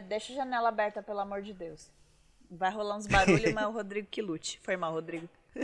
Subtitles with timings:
[0.00, 1.90] De- deixa a janela aberta, pelo amor de Deus.
[2.50, 4.60] Vai rolar uns barulhos, mas é o Rodrigo que lute.
[4.62, 5.28] Foi mal, Rodrigo.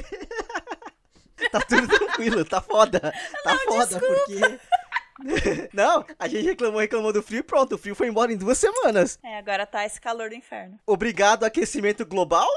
[1.52, 3.00] Tá tudo tranquilo, tá foda.
[3.44, 4.58] Tá foda, porque.
[5.72, 8.58] Não, a gente reclamou, reclamou do frio e pronto, o frio foi embora em duas
[8.58, 9.18] semanas.
[9.22, 10.78] É, agora tá esse calor do inferno.
[10.86, 12.48] Obrigado, aquecimento global?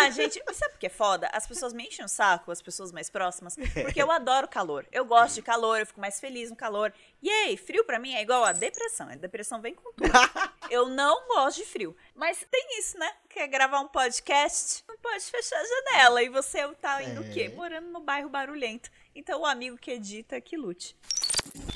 [0.00, 1.28] Ah, gente, sabe o que é foda?
[1.32, 4.86] As pessoas me enchem o saco, as pessoas mais próximas, porque eu adoro calor.
[4.92, 6.92] Eu gosto de calor, eu fico mais feliz no calor.
[7.20, 9.08] E aí, frio pra mim é igual a depressão.
[9.08, 10.08] A depressão vem com tudo.
[10.70, 11.96] Eu não gosto de frio.
[12.14, 13.10] Mas tem isso, né?
[13.28, 14.84] Quer gravar um podcast?
[14.86, 16.22] Não pode fechar a janela.
[16.22, 17.50] E você tá indo o quê?
[17.50, 17.56] É.
[17.56, 18.90] Morando no bairro barulhento.
[19.14, 20.94] Então o amigo que edita que lute.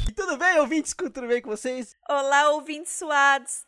[0.09, 0.95] E tudo bem, ouvintes?
[0.95, 1.97] Tudo bem com vocês?
[2.09, 3.65] Olá, ouvintes suados.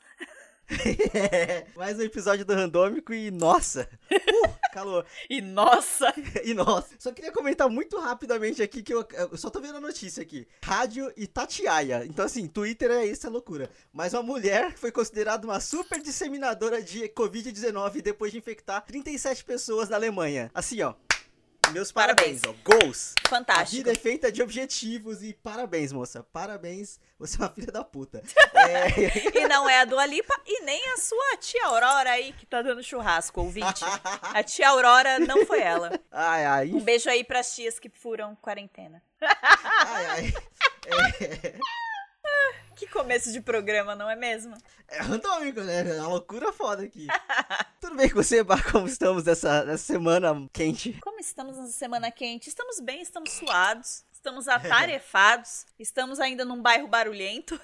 [1.76, 5.04] Mais um episódio do Randômico e nossa, uh, calor.
[5.28, 6.12] E nossa!
[6.44, 9.80] E nossa, só queria comentar muito rapidamente aqui que eu, eu só tô vendo a
[9.80, 10.46] notícia aqui.
[10.62, 12.04] Rádio Itatiaia.
[12.04, 13.70] Então assim, Twitter é isso, é loucura.
[13.92, 19.88] Mas uma mulher foi considerada uma super disseminadora de Covid-19 depois de infectar 37 pessoas
[19.88, 20.50] na Alemanha.
[20.54, 20.94] Assim, ó.
[21.72, 22.60] Meus parabéns, Parabéns.
[22.66, 22.70] ó.
[22.70, 23.14] Goals.
[23.24, 23.70] A Fantástico.
[23.76, 26.22] vida é feita de objetivos e parabéns, moça.
[26.32, 27.00] Parabéns.
[27.18, 28.22] Você é uma filha da puta.
[28.54, 29.34] É...
[29.44, 32.62] E não é a Dua Lipa e nem a sua tia Aurora aí que tá
[32.62, 33.84] dando churrasco, ouvinte.
[34.22, 35.98] A tia Aurora não foi ela.
[36.10, 36.70] Ai, ai.
[36.70, 39.02] Um beijo aí pras tias que furam quarentena.
[39.20, 40.34] Ai, ai.
[40.86, 41.54] É,
[42.84, 44.54] Que começo de programa, não é mesmo?
[44.88, 45.88] é randômico, né?
[45.88, 47.06] É uma loucura foda aqui.
[47.80, 48.70] Tudo bem com você, Bar?
[48.70, 50.92] Como estamos nessa, nessa semana quente?
[51.00, 52.50] Como estamos nessa semana quente?
[52.50, 57.58] Estamos bem, estamos suados, estamos atarefados, estamos ainda num bairro barulhento.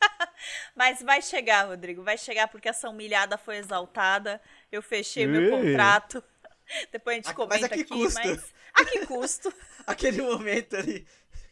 [0.76, 4.42] Mas vai chegar, Rodrigo, vai chegar porque essa humilhada foi exaltada.
[4.70, 6.22] Eu fechei meu contrato.
[6.92, 8.20] Depois a gente A- mas comenta a que aqui, custo?
[8.22, 9.54] mas a que custo?
[9.86, 11.06] Aquele momento ali.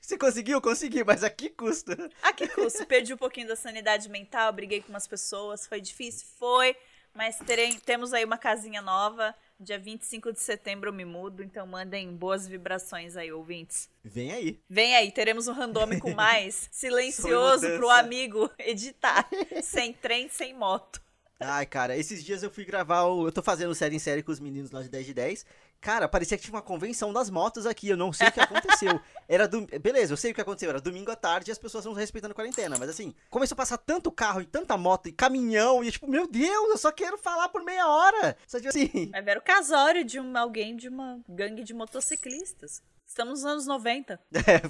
[0.04, 0.60] Você conseguiu?
[0.60, 1.92] Consegui, mas a que custo?
[2.22, 2.84] A que custo?
[2.84, 6.26] Perdi um pouquinho da sanidade mental, briguei com umas pessoas, foi difícil?
[6.38, 6.76] Foi,
[7.14, 9.34] mas terei, temos aí uma casinha nova.
[9.58, 13.88] Dia 25 de setembro eu me mudo, então mandem boas vibrações aí, ouvintes.
[14.04, 14.60] Vem aí.
[14.68, 19.26] Vem aí, teremos um randômico mais silencioso pro amigo editar.
[19.64, 21.00] sem trem, sem moto.
[21.40, 23.26] Ai, cara, esses dias eu fui gravar o.
[23.26, 25.46] Eu tô fazendo série em série com os meninos lá de 10 de 10.
[25.84, 27.90] Cara, parecia que tinha uma convenção das motos aqui.
[27.90, 28.98] Eu não sei o que aconteceu.
[29.28, 29.66] Era do...
[29.66, 30.70] Beleza, eu sei o que aconteceu.
[30.70, 32.78] Era domingo à tarde e as pessoas não respeitando a quarentena.
[32.78, 35.84] Mas assim, começou a passar tanto carro e tanta moto e caminhão.
[35.84, 38.34] E eu, tipo, meu Deus, eu só quero falar por meia hora.
[38.46, 39.10] Só tipo assim.
[39.12, 42.82] Vai ver o casório de um, alguém de uma gangue de motociclistas.
[43.06, 44.18] Estamos nos anos 90.
[44.32, 44.62] É,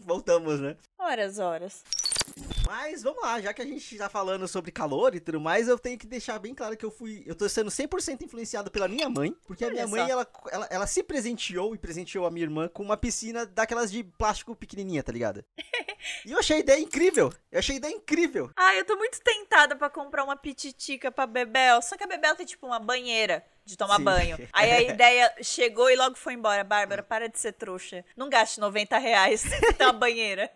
[0.00, 0.74] voltamos, né?
[0.98, 1.84] Horas, horas.
[2.66, 5.78] Mas vamos lá, já que a gente tá falando sobre calor e tudo mais, eu
[5.78, 7.22] tenho que deixar bem claro que eu fui.
[7.26, 10.86] Eu tô sendo 100% influenciado pela minha mãe, porque a minha mãe, ela, ela, ela
[10.86, 15.12] se presenteou e presenteou a minha irmã com uma piscina daquelas de plástico pequenininha, tá
[15.12, 15.44] ligado?
[16.24, 17.32] e eu achei a ideia incrível!
[17.50, 18.50] Eu achei a ideia incrível!
[18.56, 21.82] Ai, eu tô muito tentada pra comprar uma pititica pra Bebel.
[21.82, 24.04] Só que a Bebel tem tipo uma banheira de tomar Sim.
[24.04, 24.48] banho.
[24.52, 26.64] Aí a ideia chegou e logo foi embora.
[26.64, 28.04] Bárbara, para de ser trouxa.
[28.16, 29.44] Não gaste 90 reais
[29.80, 30.50] uma banheira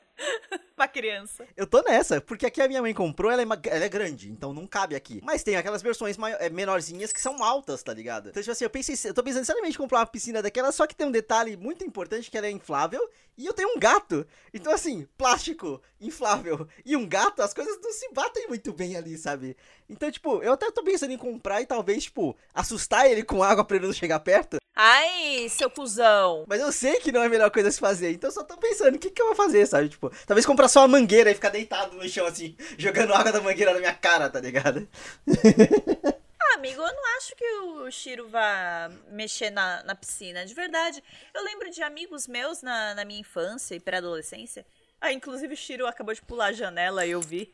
[0.76, 1.46] pra criança.
[1.56, 4.30] Eu tô nessa, porque aqui a minha mãe comprou, ela é, ma- ela é grande,
[4.30, 5.20] então não cabe aqui.
[5.24, 8.28] Mas tem aquelas versões é, menorzinhas que são altas, tá ligado?
[8.28, 10.86] Então, tipo assim, eu pensei, eu tô pensando seriamente em comprar uma piscina daquela, só
[10.86, 13.00] que tem um detalhe muito importante que ela é inflável
[13.38, 14.26] e eu tenho um gato.
[14.52, 19.16] Então, assim, plástico, inflável e um gato, as coisas não se batem muito bem ali,
[19.16, 19.56] sabe?
[19.88, 23.64] Então, tipo, eu até tô pensando em comprar e talvez, tipo, assustar ele com água
[23.64, 24.58] pra ele não chegar perto.
[24.78, 26.44] Ai, seu cuzão.
[26.46, 28.42] Mas eu sei que não é a melhor coisa a se fazer, então eu só
[28.44, 29.88] tô pensando, o que que eu vou fazer, sabe?
[29.88, 33.40] Tipo, talvez comprar só uma mangueira e ficar deitado no chão, assim, jogando água da
[33.40, 34.88] mangueira na minha cara, tá ligado?
[36.48, 41.02] Ah, amigo, eu não acho que o Shiro vá mexer na, na piscina, de verdade.
[41.34, 44.64] Eu lembro de amigos meus na, na minha infância e pré-adolescência.
[45.00, 47.52] Ah, inclusive o Shiro acabou de pular a janela e eu vi.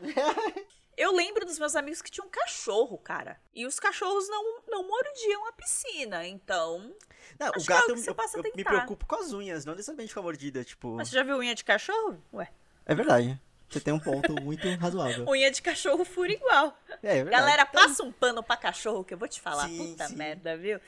[0.96, 3.40] eu lembro dos meus amigos que tinham um cachorro, cara.
[3.54, 6.94] E os cachorros não, não mordiam a piscina, então.
[7.38, 9.32] Não, o que é gato, algo eu, que você eu- eu me preocupo com as
[9.32, 10.94] unhas, não necessariamente com a mordida, tipo...
[10.96, 12.22] Mas você já viu unha de cachorro?
[12.32, 12.50] Ué.
[12.84, 13.40] É verdade,
[13.72, 15.26] você tem um ponto muito razoável.
[15.28, 16.76] Unha de cachorro fura igual.
[17.02, 17.24] É, é.
[17.24, 19.66] Galera, Então, passa um pano pra cachorro que eu vou te falar.
[19.68, 20.16] Sim, Puta sim.
[20.16, 20.78] merda, viu?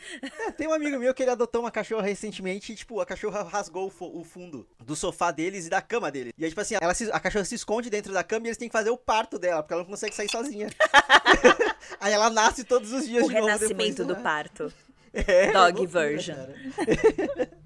[0.41, 3.43] é, tem um amigo meu que ele adotou uma cachorra recentemente e, tipo, a cachorra
[3.43, 6.33] rasgou o, o fundo do sofá deles e da cama dele.
[6.37, 8.59] E aí, tipo assim, ela se- a cachorra se esconde dentro da cama e eles
[8.59, 10.69] têm que fazer o parto dela, porque ela não consegue sair sozinha.
[12.01, 14.21] aí ela nasce todos os dias O de novo renascimento depois, do né?
[14.23, 14.73] parto.
[15.17, 16.35] É, Dog loucura, version.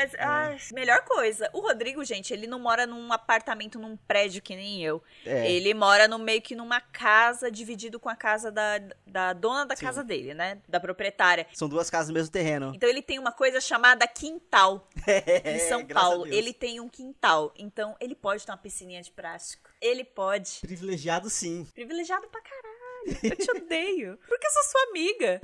[0.00, 4.56] Mas, ai, melhor coisa, o Rodrigo, gente, ele não mora num apartamento, num prédio que
[4.56, 5.02] nem eu.
[5.26, 5.50] É.
[5.50, 9.76] Ele mora no meio que numa casa, dividido com a casa da, da dona da
[9.76, 9.84] Sim.
[9.84, 10.58] casa dele, né?
[10.66, 11.46] Da proprietária.
[11.52, 12.72] São duas casas no mesmo terreno.
[12.74, 14.88] Então ele tem uma coisa chamada quintal
[15.44, 16.26] em São É, graças a Paulo.
[16.26, 17.52] Ele tem um quintal.
[17.58, 19.68] Então ele pode ter uma piscininha de plástico.
[19.82, 20.60] Ele pode.
[20.62, 21.66] Privilegiado sim.
[21.74, 22.69] Privilegiado pra caralho.
[23.22, 24.18] Eu te odeio.
[24.28, 25.40] Porque eu sou sua amiga.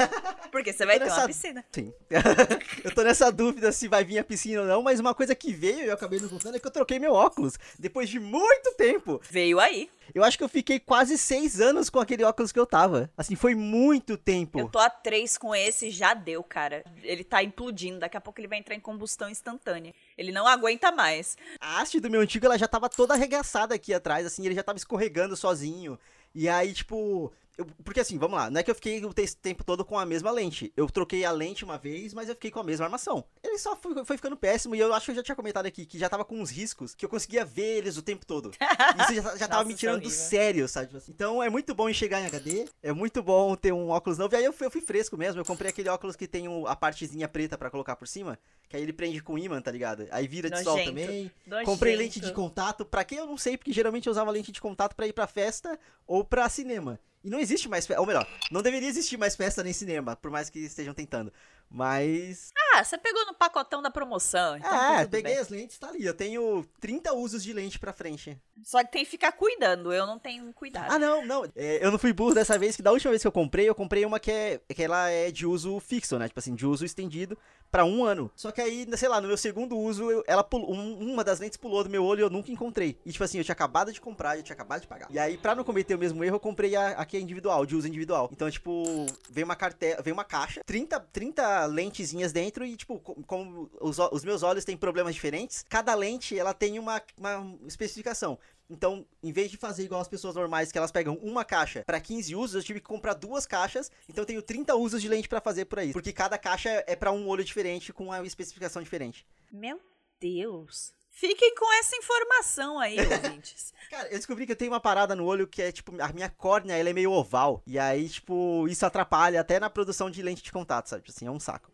[0.50, 1.64] Porque você vai ter nessa- uma piscina.
[1.72, 1.92] Sim.
[2.84, 5.52] eu tô nessa dúvida se vai vir a piscina ou não, mas uma coisa que
[5.52, 7.54] veio e eu acabei não contando é que eu troquei meu óculos.
[7.78, 9.20] Depois de muito tempo.
[9.30, 9.88] Veio aí.
[10.12, 13.08] Eu acho que eu fiquei quase seis anos com aquele óculos que eu tava.
[13.16, 14.58] Assim, foi muito tempo.
[14.58, 16.82] Eu tô a três com esse, já deu, cara.
[17.04, 18.00] Ele tá implodindo.
[18.00, 19.92] Daqui a pouco ele vai entrar em combustão instantânea.
[20.18, 21.36] Ele não aguenta mais.
[21.60, 24.62] A haste do meu antigo, ela já tava toda arregaçada aqui atrás, assim, ele já
[24.64, 25.96] tava escorregando sozinho.
[26.34, 27.32] E aí, tipo.
[27.60, 29.98] Eu- porque assim, vamos lá, não é que eu fiquei o te- tempo todo com
[29.98, 30.72] a mesma lente.
[30.76, 33.24] Eu troquei a lente uma vez, mas eu fiquei com a mesma armação.
[33.42, 35.84] Ele só foi, foi ficando péssimo e eu acho que eu já tinha comentado aqui
[35.86, 38.50] que já tava com uns riscos que eu conseguia ver eles o tempo todo.
[39.10, 40.86] Isso já, já tava Nossa, me isso é tirando do sério, sabe?
[40.86, 41.12] Tipo assim.
[41.12, 44.34] Então é muito bom enxergar em HD, é muito bom ter um óculos novo.
[44.34, 46.74] E aí eu fui, eu fui fresco mesmo, eu comprei aquele óculos que tem a
[46.76, 50.06] partezinha preta pra colocar por cima, que aí ele prende com imã, tá ligado?
[50.10, 50.88] Aí vira de sol Nojento.
[50.90, 51.30] também.
[51.46, 51.70] Nojento.
[51.70, 54.60] Comprei lente de contato, pra quem eu não sei, porque geralmente eu usava lente de
[54.60, 56.98] contato pra ir pra festa ou pra cinema.
[57.22, 60.48] E não existe mais ou melhor, não deveria existir mais festa nem cinema, por mais
[60.48, 61.32] que estejam tentando.
[61.70, 62.50] Mas.
[62.74, 64.56] Ah, você pegou no pacotão da promoção.
[64.56, 65.40] Então é, peguei bem.
[65.40, 66.04] as lentes, tá ali.
[66.04, 68.38] Eu tenho 30 usos de lente pra frente.
[68.62, 69.92] Só que tem que ficar cuidando.
[69.92, 70.90] Eu não tenho cuidado.
[70.92, 71.44] Ah, não, não.
[71.56, 73.74] é, eu não fui burro dessa vez, que da última vez que eu comprei, eu
[73.74, 76.28] comprei uma que é que ela é de uso fixo, né?
[76.28, 77.36] Tipo assim, de uso estendido
[77.70, 78.30] pra um ano.
[78.36, 81.38] Só que aí, sei lá, no meu segundo uso, eu- ela pulou, um- uma das
[81.40, 82.98] lentes pulou do meu olho e eu nunca encontrei.
[83.06, 85.06] E tipo assim, eu tinha acabado de comprar, eu tinha acabado de pagar.
[85.10, 87.64] E aí, pra não cometer o mesmo erro, eu comprei a, a que é individual,
[87.64, 88.28] de uso individual.
[88.32, 93.14] Então, tipo, vem uma cartela, vem uma caixa, 30, 30 lentezinhas dentro e, tipo, co-
[93.26, 98.38] como os, os meus olhos têm problemas diferentes, cada lente, ela tem uma, uma especificação.
[98.68, 102.00] Então, em vez de fazer igual as pessoas normais, que elas pegam uma caixa pra
[102.00, 103.90] 15 usos, eu tive que comprar duas caixas.
[104.08, 105.92] Então, eu tenho 30 usos de lente pra fazer por aí.
[105.92, 109.26] Porque cada caixa é pra um olho diferente, com uma especificação diferente.
[109.50, 109.80] Meu
[110.20, 110.92] Deus.
[111.12, 113.74] Fiquem com essa informação aí, ouvintes.
[113.90, 116.30] Cara, eu descobri que eu tenho uma parada no olho que é, tipo, a minha
[116.30, 117.62] córnea, ela é meio oval.
[117.66, 121.04] E aí, tipo, isso atrapalha até na produção de lente de contato, sabe?
[121.08, 121.70] Assim, é um saco.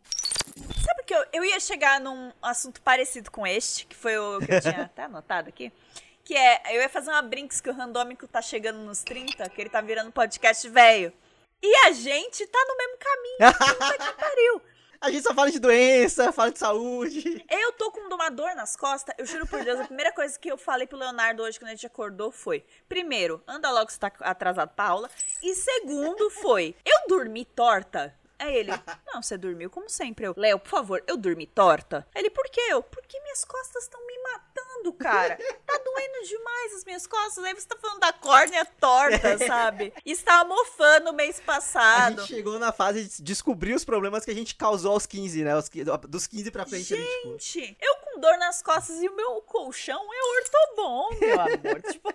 [0.84, 4.52] Sabe que eu, eu ia chegar num assunto parecido com este, que foi o que
[4.52, 5.72] eu tinha até anotado aqui.
[6.24, 9.60] Que é, eu ia fazer uma brinks que o randômico tá chegando nos 30, que
[9.60, 11.12] ele tá virando podcast velho.
[11.62, 13.52] E a gente tá no mesmo caminho.
[13.78, 14.62] Puta que pariu.
[15.00, 17.44] A gente só fala de doença, fala de saúde.
[17.50, 20.50] Eu tô com uma dor nas costas, eu juro por Deus, a primeira coisa que
[20.50, 24.10] eu falei pro Leonardo hoje quando a gente acordou foi: primeiro, anda logo você tá
[24.20, 25.10] atrasado pra aula.
[25.42, 28.14] E segundo foi: eu dormi torta.
[28.38, 28.70] Aí ele,
[29.12, 30.26] não, você dormiu como sempre.
[30.26, 32.06] Eu, Léo, por favor, eu dormi torta.
[32.14, 32.60] Aí Ele, por quê?
[32.68, 35.36] Eu, porque minhas costas estão me matando, cara.
[35.64, 37.42] Tá doendo demais as minhas costas.
[37.44, 39.92] Aí você tá falando da córnea torta, sabe?
[40.04, 42.20] E estava mofando mês A passado.
[42.20, 45.52] gente chegou na fase de descobrir os problemas que a gente causou aos 15, né?
[46.08, 47.28] Dos 15 pra frente ali, tipo.
[47.30, 51.82] Gente, eu com dor nas costas e o meu colchão é ortobom, meu amor.
[51.90, 52.12] tipo,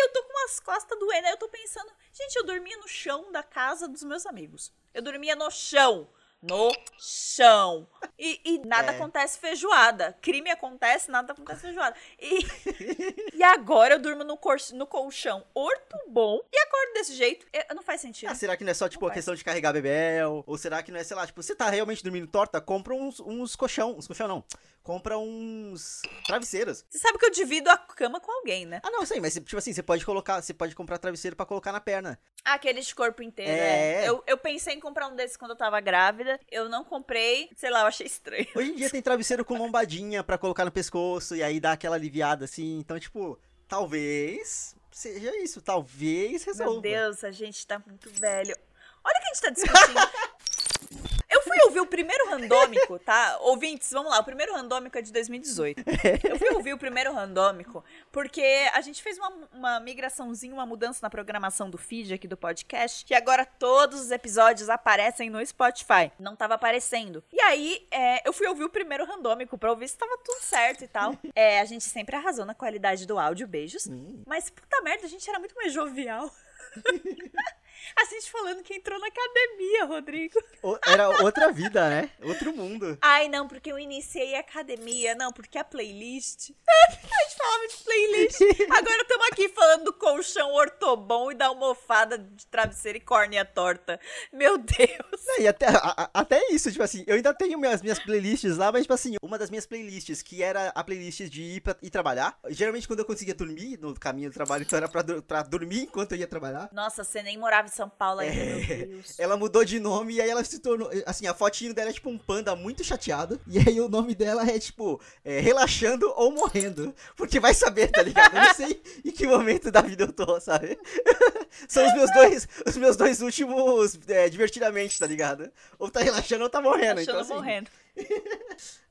[0.00, 1.26] e eu tô com as costas doendo.
[1.26, 4.72] Aí eu tô pensando, gente, eu dormia no chão da casa dos meus amigos.
[4.94, 6.08] Eu dormia no chão.
[6.42, 7.86] No chão.
[8.18, 8.94] E, e nada É.
[8.96, 10.16] acontece feijoada.
[10.22, 11.94] Crime acontece, nada acontece feijoada.
[12.18, 12.38] E,
[13.36, 17.46] e agora eu durmo no, cor, no colchão ortobom e acordo desse jeito.
[17.52, 18.30] É, não faz sentido.
[18.30, 19.18] Ah, será que não é só, tipo, Não a faz.
[19.18, 20.42] questão de carregar bebel?
[20.46, 22.58] Ou será que não é, sei lá, tipo, você tá realmente dormindo torta?
[22.58, 23.94] Compra uns, uns colchão.
[23.98, 24.42] Uns colchão não.
[24.82, 26.84] Compra uns travesseiros.
[26.88, 28.80] Você sabe que eu divido a cama com alguém, né?
[28.82, 31.70] Ah, não, sei, mas tipo assim, você pode colocar, você pode comprar travesseiro pra colocar
[31.70, 32.18] na perna.
[32.44, 34.04] Ah, Aqueles de corpo inteiro, É.
[34.04, 34.08] é.
[34.08, 36.40] Eu, eu pensei em comprar um desses quando eu tava grávida.
[36.50, 37.50] Eu não comprei.
[37.56, 38.46] Sei lá, eu achei estranho.
[38.54, 41.96] Hoje em dia tem travesseiro com lombadinha pra colocar no pescoço e aí dá aquela
[41.96, 42.78] aliviada assim.
[42.78, 46.72] Então, tipo, talvez seja isso, talvez resolva.
[46.72, 48.56] Meu Deus, a gente tá muito velho.
[49.04, 51.19] Olha o que a gente tá discutindo.
[51.50, 53.38] Fui ouvir o primeiro randômico, tá?
[53.40, 54.20] Ouvintes, vamos lá.
[54.20, 55.82] O primeiro randômico é de 2018.
[56.28, 61.00] Eu fui ouvir o primeiro randômico porque a gente fez uma, uma migraçãozinha, uma mudança
[61.02, 66.12] na programação do feed aqui do podcast, que agora todos os episódios aparecem no Spotify.
[66.20, 67.22] Não tava aparecendo.
[67.32, 70.84] E aí, é, eu fui ouvir o primeiro randômico pra ouvir se tava tudo certo
[70.84, 71.16] e tal.
[71.34, 73.88] É, a gente sempre arrasou na qualidade do áudio, beijos.
[73.88, 74.22] Hum.
[74.26, 76.30] Mas, puta merda, a gente era muito mais jovial.
[77.96, 80.38] A gente falando que entrou na academia, Rodrigo.
[80.62, 82.10] O- Era outra vida, né?
[82.22, 82.98] Outro mundo.
[83.00, 85.14] Ai, não, porque eu iniciei a academia.
[85.14, 86.50] Não, porque a playlist.
[86.70, 88.40] A gente falava de playlist.
[88.70, 94.00] Agora estamos aqui falando do colchão ortobom e da almofada de travesseiro e córnea torta.
[94.32, 95.26] Meu Deus.
[95.38, 98.70] É, E até, a- até isso, tipo assim, eu ainda tenho minhas, minhas playlists lá,
[98.72, 101.90] mas, tipo assim, uma das minhas playlists, que era a playlist de ir, pra, ir
[101.90, 102.38] trabalhar.
[102.48, 106.12] Geralmente, quando eu conseguia dormir no caminho do trabalho, então era pra, pra dormir enquanto
[106.12, 106.68] eu ia trabalhar.
[106.72, 108.76] Nossa, você nem morava em São Paulo ainda, É.
[108.76, 109.18] meu Deus.
[109.18, 110.90] Ela mudou de nome e aí ela se tornou.
[111.06, 113.40] Assim, a fotinho dela é tipo um panda muito chateado.
[113.46, 116.94] E aí o nome dela é tipo é, Relaxando ou Morrendo.
[117.16, 118.36] Porque vai saber, tá ligado?
[118.36, 120.78] Eu não sei em que momento da vida eu tô, sabe?
[121.68, 125.50] São os meus dois, os meus dois últimos é, divertidamente, tá ligado?
[125.78, 127.00] Ou tá relaxando ou tá morrendo.
[127.00, 127.70] Achando então, assim, morrendo.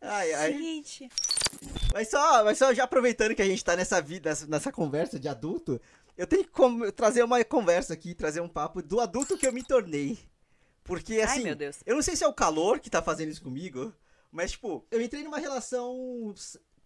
[0.02, 0.54] Ai, ai.
[0.54, 1.10] Gente.
[1.94, 5.28] Mas só, mas só já aproveitando que a gente tá nessa vida, nessa conversa de
[5.28, 5.80] adulto,
[6.20, 9.64] eu tenho que trazer uma conversa aqui, trazer um papo do adulto que eu me
[9.64, 10.20] tornei.
[10.84, 11.78] Porque, assim, meu Deus.
[11.86, 13.94] eu não sei se é o calor que tá fazendo isso comigo,
[14.30, 16.36] mas, tipo, eu entrei numa relação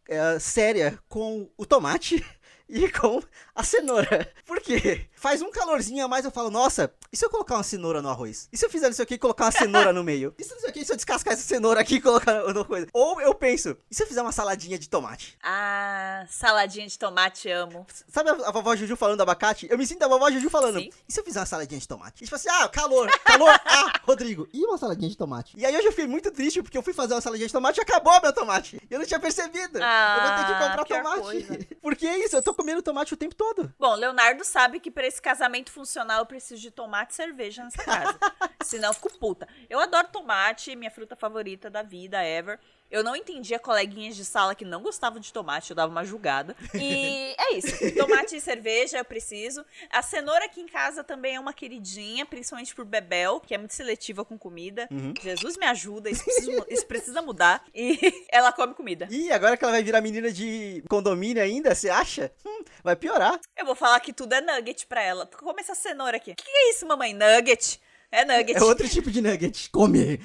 [0.07, 2.23] é, séria com o tomate
[2.69, 3.23] e com
[3.55, 4.31] a cenoura.
[4.45, 5.09] Por quê?
[5.23, 8.09] Faz um calorzinho a mais, eu falo, nossa, e se eu colocar uma cenoura no
[8.09, 8.49] arroz?
[8.51, 10.35] E se eu fizer isso aqui e colocar uma cenoura no meio?
[10.37, 12.87] E se, isso aqui, se eu descascar essa cenoura aqui e colocar no coisa?
[12.91, 15.37] Ou eu penso, e se eu fizer uma saladinha de tomate?
[15.41, 17.87] Ah, saladinha de tomate, amo.
[18.09, 19.65] Sabe a, a vovó Juju falando do abacate?
[19.71, 20.79] Eu me sinto a vovó Juju falando.
[20.79, 20.89] Sim.
[21.07, 22.21] E se eu fizer uma saladinha de tomate?
[22.21, 25.55] E tipo assim, ah, calor, calor, ah, Rodrigo, e uma saladinha de tomate?
[25.57, 27.79] E aí hoje eu fiquei muito triste porque eu fui fazer uma saladinha de tomate
[27.79, 28.75] e acabou meu tomate.
[28.91, 29.79] E eu não tinha percebido.
[29.81, 31.21] Ah, eu vou ter que comprar pior tomate.
[31.21, 31.67] coisa.
[31.81, 33.73] Porque é isso, eu tô comendo tomate o tempo todo.
[33.79, 37.83] Bom, Leonardo sabe que pra esse casamento funcional eu preciso de tomate e cerveja nessa
[37.83, 38.17] casa.
[38.63, 39.47] Senão eu fico puta.
[39.69, 42.59] Eu adoro tomate, minha fruta favorita da vida, ever.
[42.93, 46.55] Eu não entendia coleguinhas de sala que não gostavam de tomate, eu dava uma julgada.
[46.75, 47.73] E é isso.
[47.97, 49.65] Tomate e cerveja eu preciso.
[49.89, 53.73] A cenoura aqui em casa também é uma queridinha, principalmente por Bebel, que é muito
[53.73, 54.87] seletiva com comida.
[54.91, 55.11] Uhum.
[55.19, 57.65] Jesus me ajuda, isso precisa, isso precisa mudar.
[57.73, 57.97] E
[58.31, 59.07] ela come comida.
[59.09, 62.31] E agora que ela vai virar menina de condomínio ainda, você acha?
[62.45, 63.39] Hum, vai piorar.
[63.57, 65.25] Eu vou falar que tudo é nugget pra ela.
[65.25, 66.33] Come essa cenoura aqui.
[66.33, 67.11] O que, que é isso, mamãe?
[67.11, 67.81] Nugget.
[68.15, 68.55] É nugget.
[68.57, 69.69] É outro tipo de nugget.
[69.71, 70.19] Come.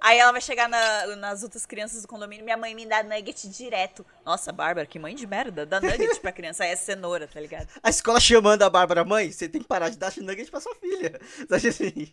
[0.00, 2.42] Aí ela vai chegar na- nas outras crianças do condomínio.
[2.44, 4.06] Minha mãe me dá nugget direto.
[4.24, 5.66] Nossa, Bárbara, que mãe de merda.
[5.66, 6.64] Dá nugget pra criança.
[6.64, 7.68] Aí é cenoura, tá ligado?
[7.82, 10.74] A escola chamando a Bárbara, mãe, você tem que parar de dar nugget pra sua
[10.76, 11.20] filha.
[11.48, 12.10] Sabe assim?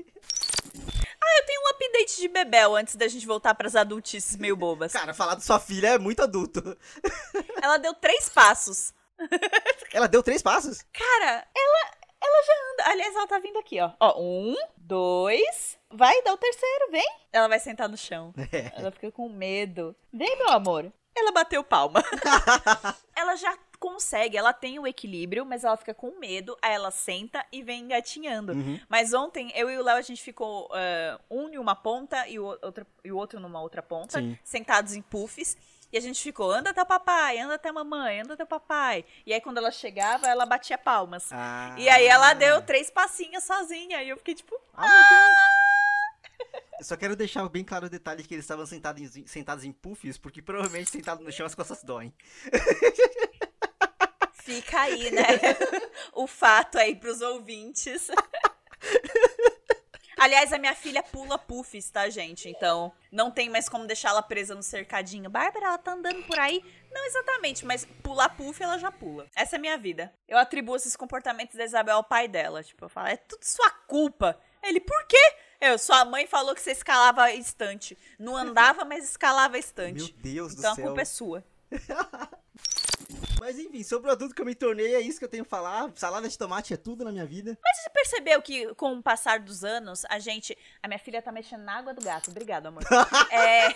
[1.22, 4.92] Ah, eu tenho um update de Bebel antes da gente voltar pras adultices meio bobas.
[4.92, 6.78] Cara, falar da sua filha é muito adulto.
[7.62, 8.94] Ela deu três passos.
[9.94, 10.84] Ela deu três passos?
[10.92, 11.92] Cara, ela,
[12.26, 12.92] ela já anda.
[12.92, 13.92] Aliás, ela tá vindo aqui, ó.
[14.00, 15.78] Ó, um, dois.
[15.90, 17.08] Vai, dá o terceiro, vem.
[17.32, 18.34] Ela vai sentar no chão.
[18.52, 18.72] É.
[18.80, 19.96] Ela fica com medo.
[20.14, 20.92] Vem, meu amor.
[21.16, 22.04] Ela bateu palma.
[23.16, 26.58] ela já consegue, ela tem o equilíbrio, mas ela fica com medo.
[26.62, 28.54] Aí ela senta e vem engatinhando.
[28.54, 28.80] Uhum.
[28.90, 32.40] Mas ontem, eu e o Léo, a gente ficou ah, um em uma ponta e
[32.40, 34.38] o, outro, e o outro numa outra ponta, Sim.
[34.44, 35.58] sentados em puffs.
[35.96, 38.48] E a gente ficou, anda até o papai, anda até a mamãe, anda até o
[38.48, 39.06] papai.
[39.26, 41.30] E aí, quando ela chegava, ela batia palmas.
[41.32, 41.74] Ah.
[41.78, 44.04] E aí, ela deu três passinhos sozinha.
[44.04, 46.60] E eu fiquei tipo, Ah, meu Deus.
[46.80, 49.72] Eu só quero deixar bem claro o detalhe que eles estavam sentados em, sentados em
[49.72, 52.14] puffs, porque provavelmente sentado no chão as costas doem.
[54.44, 55.24] fica aí, né?
[56.12, 58.10] o fato aí pros ouvintes.
[60.18, 62.50] Aliás, a minha filha pula puffs, tá, gente?
[62.50, 65.30] Então, não tem mais como deixar ela presa no cercadinho.
[65.30, 66.64] Bárbara, ela tá andando por aí.
[66.92, 69.28] Não exatamente, mas pular puff, ela já pula.
[69.36, 70.14] Essa é a minha vida.
[70.28, 72.64] Eu atribuo esses comportamentos da Isabel ao pai dela.
[72.64, 74.40] Tipo, eu falo, é tudo sua culpa.
[74.64, 75.36] Ele, por quê?
[75.60, 77.98] Eu, sua mãe falou que você escalava estante.
[78.18, 80.14] Não andava, mas escalava estante.
[80.14, 80.86] Meu Deus então do a céu.
[80.86, 81.44] culpa é sua.
[83.40, 85.50] Mas enfim, sobre o adulto que eu me tornei, é isso que eu tenho que
[85.50, 85.92] falar.
[85.96, 87.58] Salada de tomate é tudo na minha vida.
[87.64, 90.58] Mas você percebeu que com o passar dos anos, a gente.
[90.82, 92.32] A minha filha tá mexendo na água do gato.
[92.32, 92.84] Obrigado, amor.
[93.32, 93.70] é,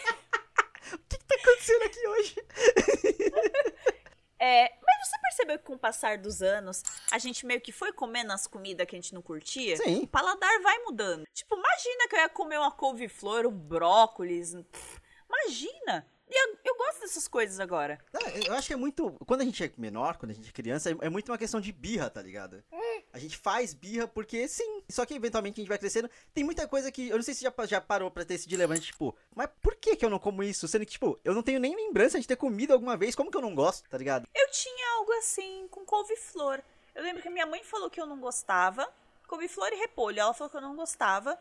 [0.93, 2.35] O que, que tá acontecendo aqui hoje?
[4.39, 6.81] é, mas você percebeu que com o passar dos anos,
[7.11, 9.77] a gente meio que foi comendo as comidas que a gente não curtia?
[9.77, 10.03] Sim.
[10.03, 11.25] O paladar vai mudando.
[11.33, 14.53] Tipo, imagina que eu ia comer uma couve-flor, um brócolis.
[14.71, 16.07] pff, Imagina!
[16.29, 17.99] Eu, eu gosto dessas coisas agora.
[18.45, 19.11] Eu acho que é muito.
[19.25, 21.59] Quando a gente é menor, quando a gente é criança, é, é muito uma questão
[21.59, 22.63] de birra, tá ligado?
[23.11, 24.83] A gente faz birra porque sim.
[24.89, 26.09] Só que eventualmente a gente vai crescendo.
[26.33, 27.09] Tem muita coisa que.
[27.09, 29.75] Eu não sei se já, já parou pra ter esse dilema, de, tipo, mas por
[29.75, 30.67] que que eu não como isso?
[30.67, 33.15] Sendo que, tipo, eu não tenho nem lembrança de ter comido alguma vez.
[33.15, 34.27] Como que eu não gosto, tá ligado?
[34.35, 36.61] Eu tinha algo assim com couve-flor.
[36.93, 38.87] Eu lembro que minha mãe falou que eu não gostava.
[39.27, 40.19] Couve-flor e repolho.
[40.19, 41.39] Ela falou que eu não gostava.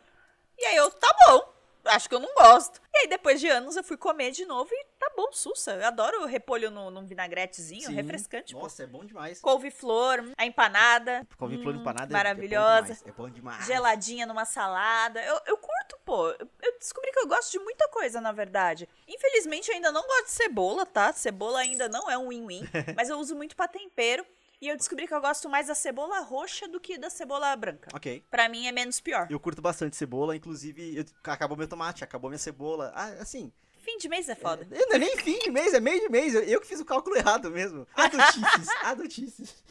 [0.58, 1.57] E aí eu, tá bom.
[1.88, 2.80] Acho que eu não gosto.
[2.94, 5.72] E aí, depois de anos, eu fui comer de novo e tá bom, sussa.
[5.72, 7.94] Eu adoro repolho no, num vinagretezinho, Sim.
[7.94, 8.54] refrescante.
[8.54, 8.60] pô.
[8.62, 9.40] Nossa, é bom demais.
[9.40, 11.26] Couve-flor, a empanada.
[11.36, 12.92] Couve-flor hum, empanada é- Maravilhosa.
[12.92, 13.06] É bom demais.
[13.06, 13.66] É bom demais.
[13.66, 15.22] Geladinha numa salada.
[15.22, 16.28] Eu, eu curto, pô.
[16.30, 18.88] Eu- Eu descobri que eu gosto de muita coisa, na verdade.
[19.06, 21.12] Infelizmente, eu ainda não gosto de cebola, tá?
[21.12, 22.62] Cebola ainda não é um win-win.
[22.96, 24.24] mas eu uso muito pra tempero.
[24.60, 27.88] E eu descobri que eu gosto mais da cebola roxa do que da cebola branca.
[27.94, 28.24] Ok.
[28.30, 29.28] Pra mim é menos pior.
[29.30, 32.92] Eu curto bastante cebola, inclusive eu- acabou meu tomate, acabou minha cebola.
[32.94, 34.66] Ah, assim, Fim de mês é foda.
[34.70, 36.34] é, não é nem fim de mês, é meio de mês.
[36.34, 37.86] Eu, eu que fiz o cálculo errado mesmo.
[37.94, 39.64] Adultices, adultices.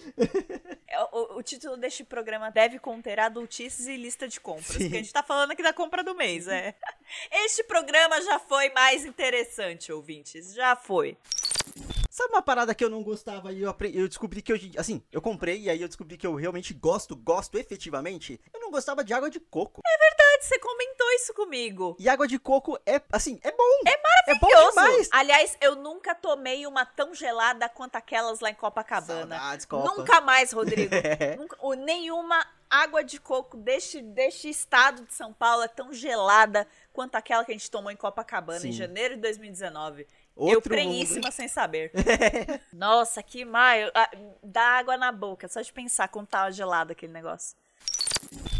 [0.87, 4.67] É, O, o título deste programa deve conter adultices e lista de compras.
[4.69, 4.79] Sim.
[4.85, 6.73] Porque a gente tá falando aqui da compra do mês, é.
[7.29, 10.53] Este programa já foi mais interessante, ouvintes.
[10.55, 11.15] Já foi.
[12.17, 14.71] Sabe uma parada que eu não gostava e eu, eu descobri que hoje.
[14.75, 18.41] Assim, eu comprei e aí eu descobri que eu realmente gosto, gosto efetivamente?
[18.51, 19.83] Eu não gostava de água de coco.
[20.41, 21.95] Você comentou isso comigo.
[21.99, 23.63] E água de coco é, assim, é bom.
[23.85, 24.65] É Maravilhoso.
[24.65, 25.09] bom demais.
[25.11, 29.37] Aliás, eu nunca tomei uma tão gelada quanto aquelas lá em Copacabana.
[29.37, 29.95] Saudades, Copa.
[29.95, 30.93] Nunca mais, Rodrigo.
[31.19, 31.35] É.
[31.35, 37.15] Nunca- nenhuma água de coco deste, deste estado de São Paulo é tão gelada quanto
[37.15, 38.77] aquela que a gente tomou em Copacabana em Sim.
[38.77, 40.07] janeiro de 2019.
[40.37, 41.91] Eu Outro prenhíssima sem saber.
[42.71, 43.91] Nossa, que maio.
[43.95, 44.09] Ah,
[44.43, 47.55] Dá água na boca, só de pensar como tava gelado aquele negócio.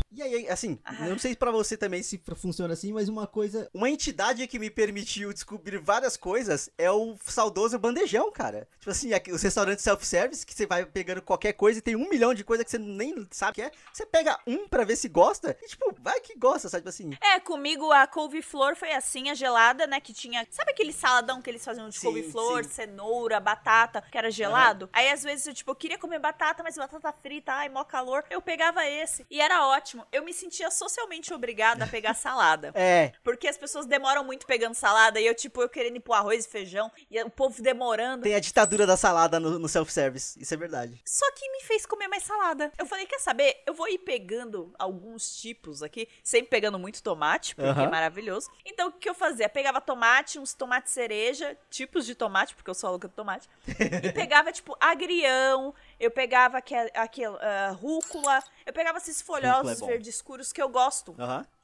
[0.10, 0.94] E aí, assim, Ah.
[1.08, 3.70] não sei pra você também se funciona assim, mas uma coisa.
[3.74, 8.68] Uma entidade que me permitiu descobrir várias coisas é o saudoso bandejão, cara.
[8.80, 12.34] Tipo assim, os restaurantes self-service, que você vai pegando qualquer coisa e tem um milhão
[12.34, 13.72] de coisa que você nem sabe o que é.
[13.92, 16.82] Você pega um pra ver se gosta e, tipo, vai que gosta, sabe?
[16.82, 17.12] Tipo assim.
[17.22, 20.00] É, comigo a couve-flor foi assim, a gelada, né?
[20.00, 20.48] Que tinha.
[20.50, 24.90] Sabe aquele saladão que eles faziam de couve-flor, cenoura, batata, que era gelado?
[24.94, 28.24] Aí às vezes eu, tipo, eu queria comer batata, mas batata frita, ai, mó calor.
[28.30, 29.26] Eu pegava esse.
[29.30, 30.07] E era ótimo.
[30.12, 32.72] Eu me sentia socialmente obrigada a pegar salada.
[32.88, 33.12] É.
[33.24, 36.46] Porque as pessoas demoram muito pegando salada e eu, tipo, eu querendo ir pro arroz
[36.46, 38.24] e feijão e o povo demorando.
[38.24, 40.40] Tem a ditadura da salada no, no self-service.
[40.40, 41.02] Isso é verdade.
[41.04, 42.72] Só que me fez comer mais salada.
[42.78, 43.62] Eu falei, quer saber?
[43.66, 47.84] Eu vou ir pegando alguns tipos aqui, sempre pegando muito tomate, porque Aham.
[47.84, 48.50] é maravilhoso.
[48.66, 49.50] Então, o que eu fazia?
[49.50, 53.50] Pegava tomate, uns tomates cereja, tipos de tomate, porque eu sou louca de tomate.
[54.04, 59.82] e pegava, tipo, agrião, eu pegava aquele, aquele ah, rúcula, eu pegava esses Rúcula folhosos
[59.82, 61.16] é verdes escuros que eu gosto.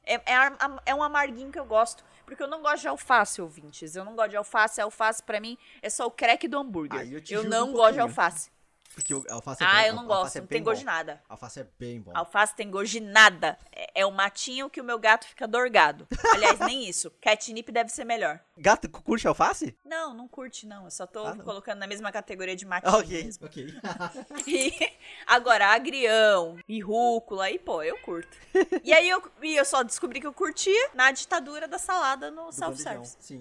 [0.04, 0.52] É, é,
[0.86, 2.04] é um amarguinho que eu gosto.
[2.24, 3.94] Porque eu não gosto de alface, ouvintes.
[3.94, 4.80] Eu não gosto de alface.
[4.80, 7.00] Alface, pra mim, é só o crack do hambúrguer.
[7.00, 8.50] Aí eu eu não um gosto de alface.
[8.94, 10.36] Porque o alface é Ah, bem- eu não gosto.
[10.36, 11.22] é não tem gosto de nada.
[11.28, 12.12] Alface é bem bom.
[12.14, 13.58] Alface tem gosto de nada.
[13.72, 16.06] É, é o matinho que o meu gato fica dorgado.
[16.32, 17.10] Aliás, nem isso.
[17.20, 18.40] Catnip deve ser melhor.
[18.56, 19.76] Gato curte alface?
[19.84, 20.84] Não, não curte, não.
[20.84, 23.46] Eu só tô Ah, colocando na mesma categoria de matinho Ok, mesmo.
[23.46, 23.66] ok.
[24.46, 24.92] E,
[25.26, 28.36] agora, agrião e rúcula, aí, pô, eu curto.
[28.84, 32.52] E aí eu, e eu só descobri que eu curtia na ditadura da salada no
[32.52, 33.16] self-service.
[33.20, 33.40] Sim.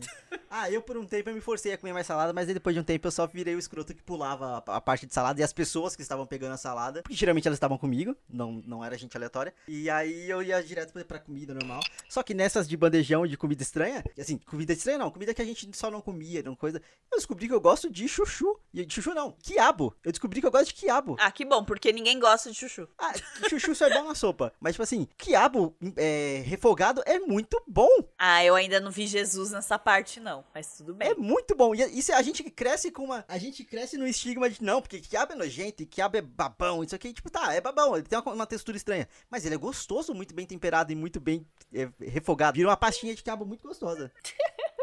[0.49, 2.79] Ah, eu por um tempo eu me forcei a comer mais salada, mas depois de
[2.79, 5.45] um tempo eu só virei o escroto que pulava a, a parte de salada e
[5.45, 8.97] as pessoas que estavam pegando a salada, porque geralmente elas estavam comigo, não, não era
[8.97, 9.53] gente aleatória.
[9.67, 11.81] E aí eu ia direto pra- comida normal.
[12.07, 15.45] Só que nessas de bandejão de comida estranha, assim, comida estranha não, comida que a
[15.45, 16.81] gente só não comia, não coisa.
[17.11, 18.57] Eu descobri que eu gosto de chuchu.
[18.73, 19.93] E de chuchu não, quiabo.
[20.03, 21.15] Eu descobri que eu gosto de quiabo.
[21.19, 22.87] Ah, que bom, porque ninguém gosta de chuchu.
[22.97, 23.13] Ah,
[23.49, 24.53] chuchu só é bom na sopa.
[24.59, 27.89] Mas, tipo assim, quiabo é, refogado é muito bom.
[28.17, 30.43] Ah, eu ainda não vi Jesus nessa parte, não.
[30.53, 31.09] Mas tudo bem.
[31.09, 31.73] É muito bom.
[31.75, 33.25] E isso a gente cresce com uma.
[33.27, 36.83] A gente cresce no estigma de não, porque quiabo é nojento e quiabo é babão.
[36.83, 37.95] Isso aqui, tipo, tá, é babão.
[37.95, 39.07] Ele tem uma, uma textura estranha.
[39.29, 42.55] Mas ele é gostoso, muito bem temperado e muito bem é, refogado.
[42.55, 44.11] Vira uma pastinha de quiabo muito gostosa.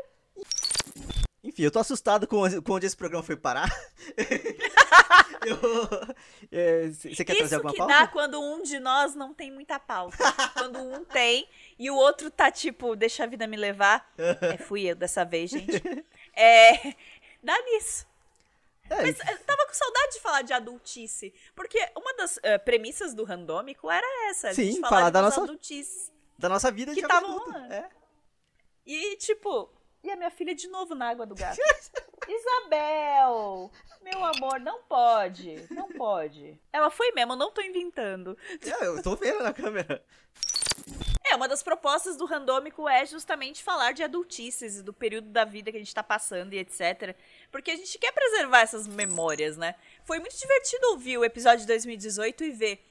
[1.43, 3.71] Enfim, eu tô assustado com, com onde esse programa foi parar.
[6.93, 7.95] Você quer trazer Isso alguma que pauta?
[7.95, 10.19] dá quando um de nós não tem muita pauta.
[10.53, 14.13] quando um tem e o outro tá tipo, deixa a vida me levar.
[14.19, 15.83] É, fui eu dessa vez, gente.
[16.35, 16.95] É,
[17.43, 18.10] dá nisso.
[18.91, 21.33] É, Mas eu tava com saudade de falar de adultice.
[21.55, 24.49] Porque uma das eh, premissas do randômico era essa.
[24.49, 26.13] A gente Sim, falar falar da nossa- adultices.
[26.39, 27.73] da nossa vida que de rolando.
[27.73, 27.89] É.
[28.85, 29.71] E tipo,
[30.03, 31.57] e a minha filha de novo na água do gato.
[32.29, 33.71] Isabel!
[34.03, 35.67] Meu amor, não pode.
[35.71, 36.59] Não pode.
[36.73, 38.37] Ela foi mesmo, eu não tô inventando.
[38.63, 40.03] É, eu tô vendo na câmera.
[41.31, 45.71] É, uma das propostas do randômico é justamente falar de adultices do período da vida
[45.71, 47.15] que a gente tá passando e etc.
[47.51, 49.75] Porque a gente quer preservar essas memórias, né?
[50.05, 52.85] Foi muito divertido ouvir o episódio de 2018 e ver.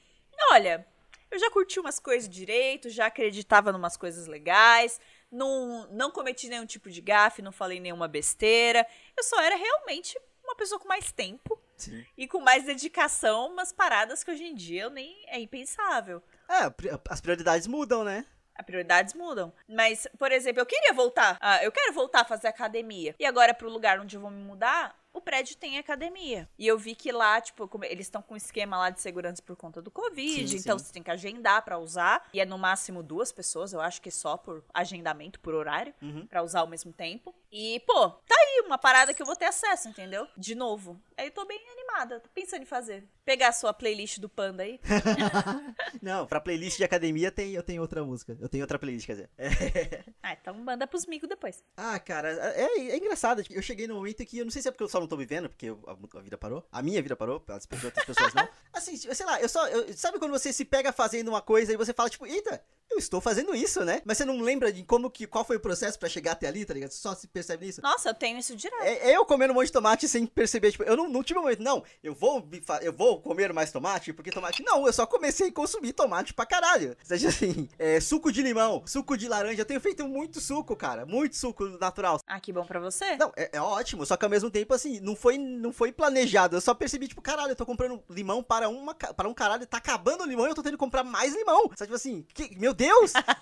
[0.52, 0.86] Olha,
[1.30, 6.66] eu já curti umas coisas direito, já acreditava numas coisas legais, não, não cometi nenhum
[6.66, 8.86] tipo de gafe, não falei nenhuma besteira.
[9.16, 12.04] Eu só era realmente uma pessoa com mais tempo Sim.
[12.16, 16.22] e com mais dedicação, umas paradas que hoje em dia eu nem é impensável.
[16.48, 18.26] É, as prioridades mudam, né?
[18.54, 19.52] As prioridades mudam.
[19.68, 21.38] Mas, por exemplo, eu queria voltar.
[21.40, 23.14] ah, eu quero voltar a fazer academia.
[23.18, 26.48] E agora, pro lugar onde eu vou me mudar, o prédio tem academia.
[26.58, 29.56] E eu vi que lá, tipo, eles estão com um esquema lá de segurança por
[29.56, 30.46] conta do Covid.
[30.48, 30.84] Sim, então sim.
[30.84, 32.28] você tem que agendar pra usar.
[32.32, 36.26] E é no máximo duas pessoas, eu acho que só por agendamento, por horário, Uhum.
[36.26, 37.34] pra usar ao mesmo tempo.
[37.50, 40.28] E, pô, tá aí uma parada que eu vou ter acesso, entendeu?
[40.36, 41.00] De novo.
[41.16, 43.04] Aí eu tô bem animada, tô pensando em fazer.
[43.30, 44.80] Pegar a sua playlist do Panda aí.
[46.02, 48.36] Não, pra playlist de academia tem, eu tenho outra música.
[48.40, 49.30] Eu tenho outra playlist, quer dizer.
[49.38, 50.02] É.
[50.20, 51.62] Ah, então manda pros migos depois.
[51.76, 53.42] Ah, cara, é, é engraçado.
[53.42, 55.06] tipo, Eu cheguei num momento que eu não sei se é porque eu só não
[55.06, 56.64] tô vivendo, porque eu- a, a vida parou.
[56.72, 58.48] A minha vida parou, as pessoas- outras pessoas não.
[58.74, 59.66] Assim, sei lá, eu só.
[59.68, 62.60] eu- sabe quando você se pega fazendo uma coisa e você fala, tipo, eita,
[62.90, 64.02] eu estou fazendo isso, né?
[64.04, 66.64] Mas você não lembra de como que, qual foi o processo pra chegar até ali,
[66.64, 66.90] tá ligado?
[66.90, 67.80] Só se percebe nisso.
[67.82, 68.82] Nossa, eu tenho isso direto.
[68.82, 71.38] É, é eu comendo um monte de tomate sem perceber, tipo, eu não, não tive
[71.38, 72.46] um momento, não, eu vou,
[72.82, 76.44] eu vou comer mais tomate, porque tomate, não, eu só comecei a consumir tomate pra
[76.46, 76.90] caralho.
[76.90, 80.74] Ou seja assim, é, suco de limão, suco de laranja, eu tenho feito muito suco,
[80.76, 82.18] cara, muito suco natural.
[82.26, 83.16] Ah, que bom pra você.
[83.16, 86.56] Não, é, é ótimo, só que ao mesmo tempo, assim, não foi, não foi planejado.
[86.56, 89.76] Eu só percebi, tipo, caralho, eu tô comprando limão para, uma, para um caralho, tá
[89.78, 91.64] acabando o limão e eu tô tendo que comprar mais limão.
[91.76, 92.79] Sabe, tipo assim, que- meu Deus,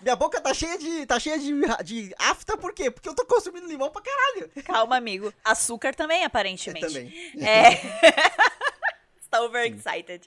[0.02, 1.52] minha boca tá cheia de, tá cheia de,
[1.84, 2.90] de afta, por quê?
[2.90, 4.50] Porque eu tô consumindo limão pra caralho.
[4.64, 5.32] Calma, amigo.
[5.44, 6.86] Açúcar também, aparentemente.
[6.86, 7.32] também.
[7.46, 7.80] É.
[9.20, 10.26] Está overexcited.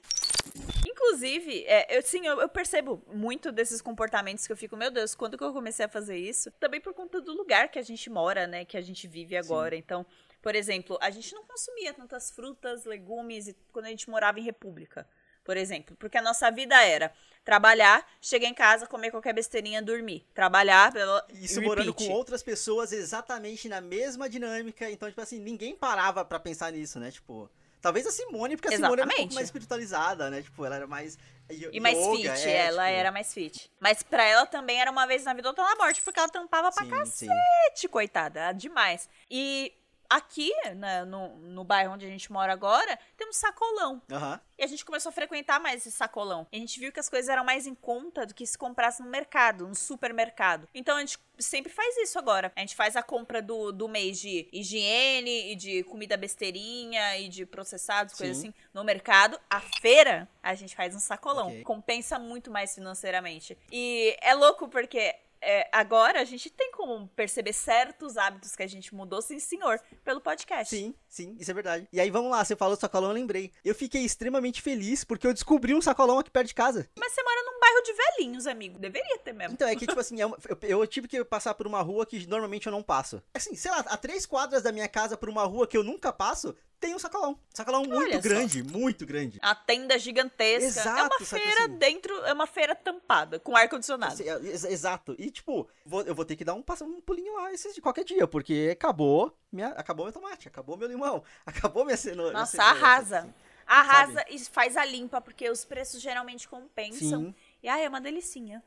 [0.88, 5.14] Inclusive, é, eu, sim, eu, eu percebo muito desses comportamentos que eu fico, meu Deus,
[5.14, 6.50] quando que eu comecei a fazer isso?
[6.52, 8.64] Também por conta do lugar que a gente mora, né?
[8.64, 9.74] Que a gente vive agora.
[9.74, 10.06] Então,
[10.40, 15.06] por exemplo, a gente não consumia tantas frutas, legumes quando a gente morava em república.
[15.44, 17.12] Por exemplo, porque a nossa vida era
[17.44, 20.24] trabalhar, chegar em casa, comer qualquer besteirinha, dormir.
[20.32, 21.66] Trabalhar, blá, Isso repeat.
[21.66, 24.88] morando com outras pessoas exatamente na mesma dinâmica.
[24.90, 27.10] Então, tipo assim, ninguém parava pra pensar nisso, né?
[27.10, 27.50] Tipo,
[27.80, 30.42] talvez a Simone, porque a Simone era um pouco mais espiritualizada, né?
[30.42, 31.18] Tipo, ela era mais.
[31.50, 33.70] E mais yoga, fit, é, ela tipo, era mais fit.
[33.78, 36.70] Mas pra ela também era uma vez na vida outra na morte, porque ela tampava
[36.70, 37.26] pra Sim, sim.
[37.26, 39.08] cacete, coitada, demais.
[39.28, 39.74] E
[40.16, 44.00] aqui, né, no, no bairro onde a gente mora agora, tem um sacolão.
[44.10, 44.40] Aham.
[44.58, 46.46] E a gente começou a frequentar mais esse sacolão.
[46.52, 49.02] E a gente viu que as coisas eram mais em conta do que se comprasse
[49.02, 50.68] no mercado, no supermercado.
[50.72, 52.52] Então a gente sempre faz isso agora.
[52.54, 57.28] A gente faz a compra do, do mês de higiene e de comida besteirinha e
[57.28, 58.48] de processados, coisas Sim.
[58.48, 59.38] assim, no mercado.
[59.50, 61.48] A feira, a gente faz um sacolão.
[61.48, 61.64] Ok.
[61.64, 63.56] Compensa muito mais financeiramente.
[63.70, 65.14] E é louco porque.
[65.42, 69.80] É, agora a gente tem como perceber certos hábitos que a gente mudou, sim, senhor,
[70.04, 70.74] pelo podcast.
[70.74, 71.86] Sim, sim, isso é verdade.
[71.92, 73.52] E aí, vamos lá, você falou do sacolão, eu lembrei.
[73.64, 76.88] Eu fiquei extremamente feliz porque eu descobri um sacolão aqui perto de casa.
[76.98, 78.78] Mas você mora num bairro de velhinhos, amigo.
[78.78, 79.54] Deveria ter mesmo.
[79.54, 82.06] Então, é que, tipo assim, é uma- eu, eu tive que passar por uma rua
[82.06, 83.22] que normalmente eu não passo.
[83.34, 86.12] Assim, sei lá, a três quadras da minha casa por uma rua que eu nunca
[86.12, 87.38] passo, tem um sacolão.
[87.54, 88.20] Sacolão muito Olha só.
[88.28, 89.38] grande, muito grande.
[89.42, 90.64] A tenda gigantesca.
[90.64, 91.76] é Exato, uma sabe feira assim?
[91.78, 94.14] dentro, é uma feira tampada, com ar-condicionado.
[94.14, 95.14] Assim, é, ex- exato.
[95.18, 98.04] E, tipo, vou- eu vou ter que dar um, um pulinho lá esses de qualquer
[98.04, 102.32] dia, porque acabou minha, acabou meu tomate, acabou meu limão, acabou minha cenoura.
[102.32, 103.18] Nossa, minha cenoura, arrasa.
[103.18, 103.34] assim.
[103.66, 107.26] Arrasa e faz a limpa, porque os preços geralmente compensam.
[107.26, 107.34] Sim.
[107.62, 108.62] E ai, é uma delicinha.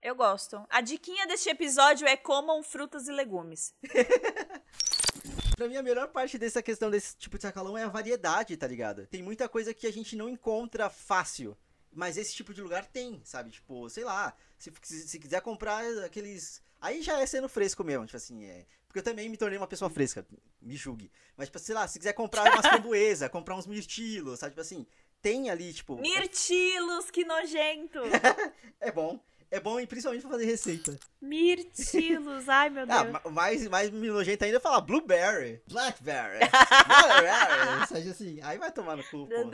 [0.00, 0.64] Eu gosto.
[0.70, 3.74] A diquinha deste episódio é comam frutas e legumes.
[5.56, 8.64] Pra mim, a melhor parte dessa questão desse tipo de sacolão é a variedade, tá
[8.64, 9.08] ligado?
[9.08, 11.58] Tem muita coisa que a gente não encontra fácil.
[11.92, 13.50] Mas esse tipo de lugar tem, sabe?
[13.50, 16.62] Tipo, sei lá, se, se, se quiser comprar aqueles.
[16.80, 18.66] Aí já é sendo fresco mesmo, tipo assim, é.
[18.88, 20.26] Porque eu também me tornei uma pessoa fresca,
[20.60, 21.10] me julgue.
[21.36, 24.52] Mas, tipo, sei lá, se quiser comprar umas framboesa, comprar uns mirtilos, sabe?
[24.52, 24.86] Tipo assim,
[25.22, 25.96] tem ali, tipo.
[25.96, 28.00] Mirtilos, que nojento!
[28.80, 29.20] É bom.
[29.50, 30.98] É bom principalmente pra fazer receita.
[31.20, 32.98] Mirtilos, ai meu Deus.
[32.98, 36.38] Ah, ma- mais, mais nojento ainda é falar blueberry, blackberry,
[36.86, 39.44] blackberry, sabe assim, aí vai tomar no cu, porra.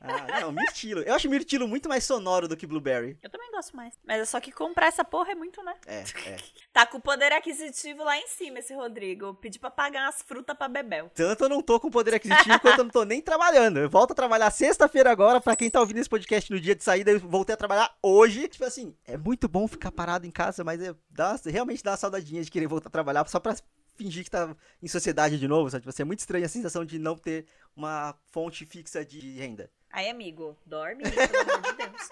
[0.00, 1.00] Ah, não, mirtilo.
[1.02, 3.18] Eu acho mirtilo muito mais sonoro do que blueberry.
[3.22, 3.94] Eu também gosto mais.
[4.04, 5.74] Mas é só que comprar essa porra é muito, né?
[5.86, 6.36] É, é.
[6.72, 9.32] Tá com o poder aquisitivo lá em cima, esse Rodrigo.
[9.34, 11.10] Pedi pra pagar umas frutas pra Bebel.
[11.14, 13.78] Tanto eu não tô com poder aquisitivo quanto eu não tô nem trabalhando.
[13.78, 16.84] Eu volto a trabalhar sexta-feira agora, pra quem tá ouvindo esse podcast no dia de
[16.84, 18.46] saída, eu voltei a trabalhar hoje.
[18.46, 21.96] Tipo assim, é muito bom ficar parado em casa, mas é, dá, realmente dá uma
[21.96, 23.56] saudadinha de querer voltar a trabalhar só pra
[23.96, 25.82] fingir que tá em sociedade de novo, sabe?
[25.82, 29.70] Tipo assim, é muito estranha a sensação de não ter uma fonte fixa de renda.
[29.96, 32.10] Aí, amigo, dorme, pelo amor de Deus.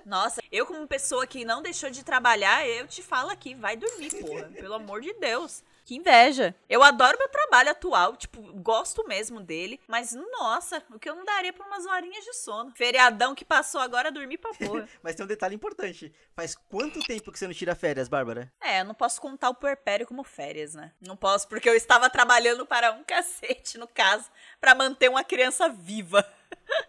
[0.06, 4.10] Nossa, eu como pessoa que não deixou de trabalhar, eu te falo aqui, vai dormir,
[4.20, 4.44] porra.
[4.54, 5.64] Pelo amor de Deus.
[5.84, 6.54] Que inveja.
[6.66, 11.24] Eu adoro meu trabalho atual, tipo, gosto mesmo dele, mas nossa, o que eu não
[11.24, 12.72] daria por umas horinhas de sono.
[12.74, 14.88] Feriadão que passou agora, dormir pra porra.
[15.02, 16.14] Mas tem um detalhe importante.
[16.34, 18.50] Faz quanto tempo que você não tira férias, Bárbara?
[18.62, 20.92] É, eu não posso contar o puerpério como férias, né?
[21.00, 25.68] Não posso, porque eu estava trabalhando para um cacete, no caso, pra manter uma criança
[25.68, 26.26] viva.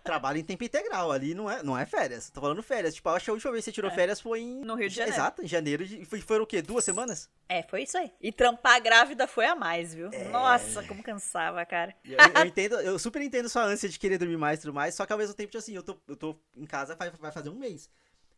[0.04, 2.30] Trabalho em tempo integral, ali não é, não é férias.
[2.30, 2.96] Tô falando férias.
[2.96, 4.62] Tipo, eu acho que a última vez que você tirou férias foi em.
[4.62, 5.16] No Rio de Janeiro.
[5.18, 5.86] Exato, em janeiro.
[5.86, 6.62] de- Foi, foram o quê?
[6.62, 7.30] Duas semanas?
[7.50, 8.12] É, foi isso aí.
[8.22, 10.10] E trampar grávida foi a mais, viu?
[10.32, 11.96] Nossa, como cansava, cara.
[12.06, 14.96] Eu, eu entendo, eu super entendo sua ânsia de querer dormir mais e tudo mais,
[14.96, 17.32] só que ao mesmo tempo, tipo assim, eu tô, eu tô em casa vai, vai
[17.32, 17.90] fazer um mês.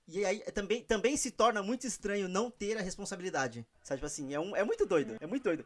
[0.08, 3.66] E aí também, também se torna muito estranho não ter a responsabilidade.
[3.84, 5.66] Sabe, tipo assim, é, um, é muito doido, é muito doido.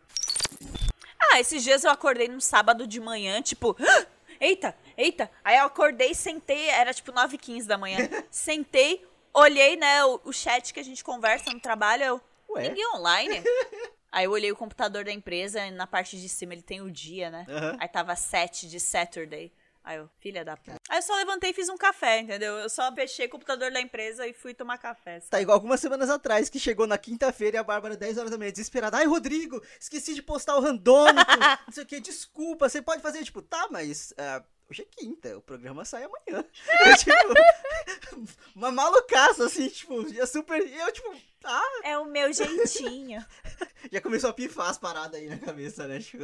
[1.19, 3.75] Ah, esses dias eu acordei num sábado de manhã, tipo.
[3.79, 4.05] "Ah,
[4.39, 5.29] Eita, eita.
[5.43, 7.97] Aí eu acordei, sentei, era tipo 9h15 da manhã.
[8.31, 12.21] Sentei, olhei, né, o, o chat que a gente conversa no trabalho, eu.
[12.49, 12.69] Ué?
[12.69, 13.43] Ninguém online?
[14.11, 16.91] Aí eu olhei o computador da empresa, e na parte de cima ele tem o
[16.91, 17.45] dia, né?
[17.47, 17.77] Aham.
[17.79, 19.51] Aí tava 7 de Saturday.
[19.83, 20.75] Aí eu, filha da puta.
[20.89, 22.55] Aí eu só levantei e fiz um café, entendeu?
[22.57, 25.19] Eu só fechei o computador da empresa e fui tomar café.
[25.21, 28.37] Tá igual algumas semanas atrás, que chegou na quinta-feira e a Bárbara, 10 horas da
[28.37, 28.97] manhã, desesperada.
[28.97, 31.31] Ai, Rodrigo, esqueci de postar o randômico,
[31.65, 33.23] não sei o que, desculpa, você pode fazer?
[33.23, 34.11] Tipo, tá, mas...
[34.11, 36.45] Uh, hoje é quinta, o programa sai amanhã.
[36.85, 40.61] Eu, tipo, uma malucaça, assim, tipo, já super.
[40.61, 41.61] Eu, tipo, tá.
[41.83, 43.23] É o meu jeitinho.
[43.91, 45.99] já começou a pifar as paradas aí na cabeça, né?
[45.99, 46.23] Tipo...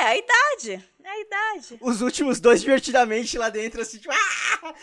[0.00, 0.84] É, a idade.
[1.04, 1.78] É a idade.
[1.80, 4.12] Os últimos dois divertidamente lá dentro, assim, tipo.
[4.12, 4.74] Ah!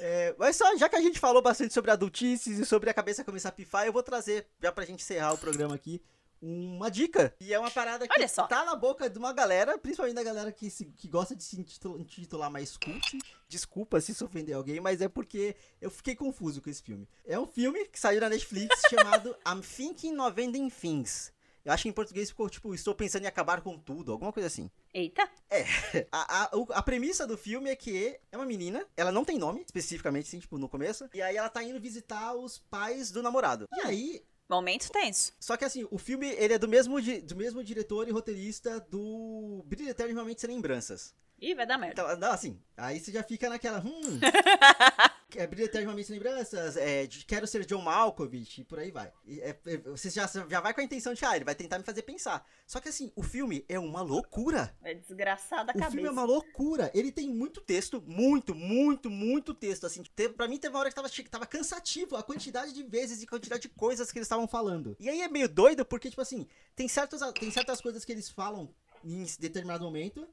[0.00, 3.24] É, mas só, já que a gente falou bastante sobre adultices e sobre a cabeça
[3.24, 6.02] começar a pifar, eu vou trazer, já pra gente encerrar o programa aqui,
[6.44, 7.34] uma dica.
[7.40, 10.68] E é uma parada que tá na boca de uma galera, principalmente da galera que,
[10.68, 13.18] se, que gosta de se intitular mais cult.
[13.48, 17.08] Desculpa se isso ofender alguém, mas é porque eu fiquei confuso com esse filme.
[17.24, 21.32] É um filme que saiu na Netflix chamado I'm Thinking of Ending Things.
[21.64, 24.48] Eu acho que em português ficou tipo, estou pensando em acabar com tudo, alguma coisa
[24.48, 24.70] assim.
[24.92, 25.26] Eita!
[25.48, 25.64] É.
[26.12, 29.62] A, a, a premissa do filme é que é uma menina, ela não tem nome,
[29.64, 31.08] especificamente, assim, tipo, no começo.
[31.14, 33.66] E aí ela tá indo visitar os pais do namorado.
[33.72, 35.32] E aí, Momento tenso.
[35.40, 39.62] Só que assim, o filme ele é do mesmo, do mesmo diretor e roteirista do
[39.66, 41.14] Brilho Eternamente Sem Lembranças.
[41.40, 42.02] Ih, vai dar merda.
[42.02, 43.80] Então, não, assim, aí você já fica naquela.
[43.80, 44.20] Hum.
[45.36, 49.12] é, brilha eternamente lembranças, é, de quero ser John Malkovich, e por aí vai.
[49.26, 51.78] E, é, é, você já, já vai com a intenção de, ah, ele vai tentar
[51.78, 52.46] me fazer pensar.
[52.66, 54.76] Só que assim, o filme é uma loucura.
[54.82, 55.88] É desgraçado a o cabeça.
[55.88, 56.90] O filme é uma loucura.
[56.94, 59.86] Ele tem muito texto, muito, muito, muito texto.
[59.86, 63.22] Assim, teve, pra mim teve uma hora que tava, tava cansativo a quantidade de vezes
[63.22, 64.96] e quantidade de coisas que eles estavam falando.
[64.98, 68.28] E aí é meio doido, porque, tipo assim, tem, certos, tem certas coisas que eles
[68.28, 70.26] falam em determinado momento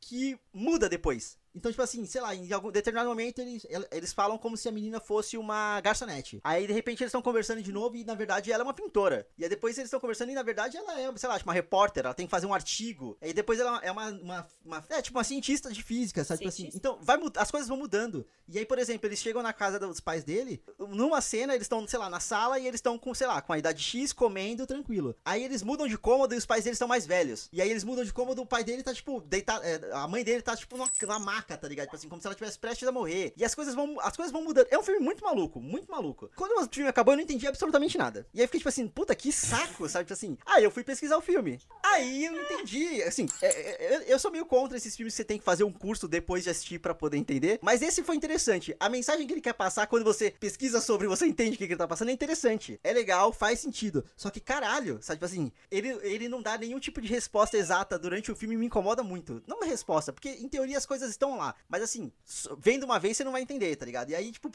[0.00, 1.38] que muda depois.
[1.54, 4.72] Então, tipo assim, sei lá, em algum determinado momento eles, eles falam como se a
[4.72, 6.40] menina fosse uma garçonete.
[6.44, 9.26] Aí, de repente, eles estão conversando de novo e, na verdade, ela é uma pintora.
[9.36, 11.54] E aí depois eles estão conversando e, na verdade, ela é, sei lá, tipo, uma
[11.54, 13.16] repórter, ela tem que fazer um artigo.
[13.20, 16.38] Aí depois ela é uma, uma, uma é, tipo, uma cientista de física, sabe?
[16.38, 16.70] Tipo assim.
[16.74, 18.26] Então, vai, as coisas vão mudando.
[18.48, 21.86] E aí, por exemplo, eles chegam na casa dos pais dele, numa cena, eles estão,
[21.86, 24.66] sei lá, na sala e eles estão com, sei lá, com a idade X, comendo,
[24.66, 25.14] tranquilo.
[25.24, 27.48] Aí eles mudam de cômodo e os pais deles estão mais velhos.
[27.52, 30.24] E aí eles mudam de cômodo, o pai dele tá, tipo, deitado, é, a mãe
[30.24, 31.86] dele tá, tipo, numa, numa maca, tá ligado?
[31.86, 33.32] Tipo assim, como se ela tivesse prestes a morrer.
[33.36, 34.66] E as coisas vão, as coisas vão mudando.
[34.70, 36.30] É um filme muito maluco, muito maluco.
[36.36, 38.26] Quando o filme acabou, eu não entendi absolutamente nada.
[38.32, 40.04] E aí fiquei tipo assim, puta, que saco, sabe?
[40.04, 41.58] Tipo assim, aí eu fui pesquisar o filme.
[41.82, 43.02] Aí eu não entendi.
[43.02, 45.64] Assim, é, é, é eu sou meio contra esses filmes que você tem que fazer
[45.64, 47.58] um curso depois de assistir para poder entender.
[47.62, 48.76] Mas esse foi interessante.
[48.78, 51.76] A mensagem que ele quer passar quando você pesquisa sobre, você entende o que ele
[51.76, 52.78] tá passando, é interessante.
[52.84, 54.04] É legal, faz sentido.
[54.16, 55.18] Só que caralho, sabe?
[55.18, 58.66] Tipo assim, ele, ele não dá nenhum tipo de resposta exata durante o filme me
[58.66, 59.42] incomoda muito.
[59.46, 61.54] Não uma resposta, porque em teoria as coisas estão lá.
[61.68, 62.12] Mas assim,
[62.58, 64.10] vendo uma vez você não vai entender, tá ligado?
[64.10, 64.50] E aí, tipo,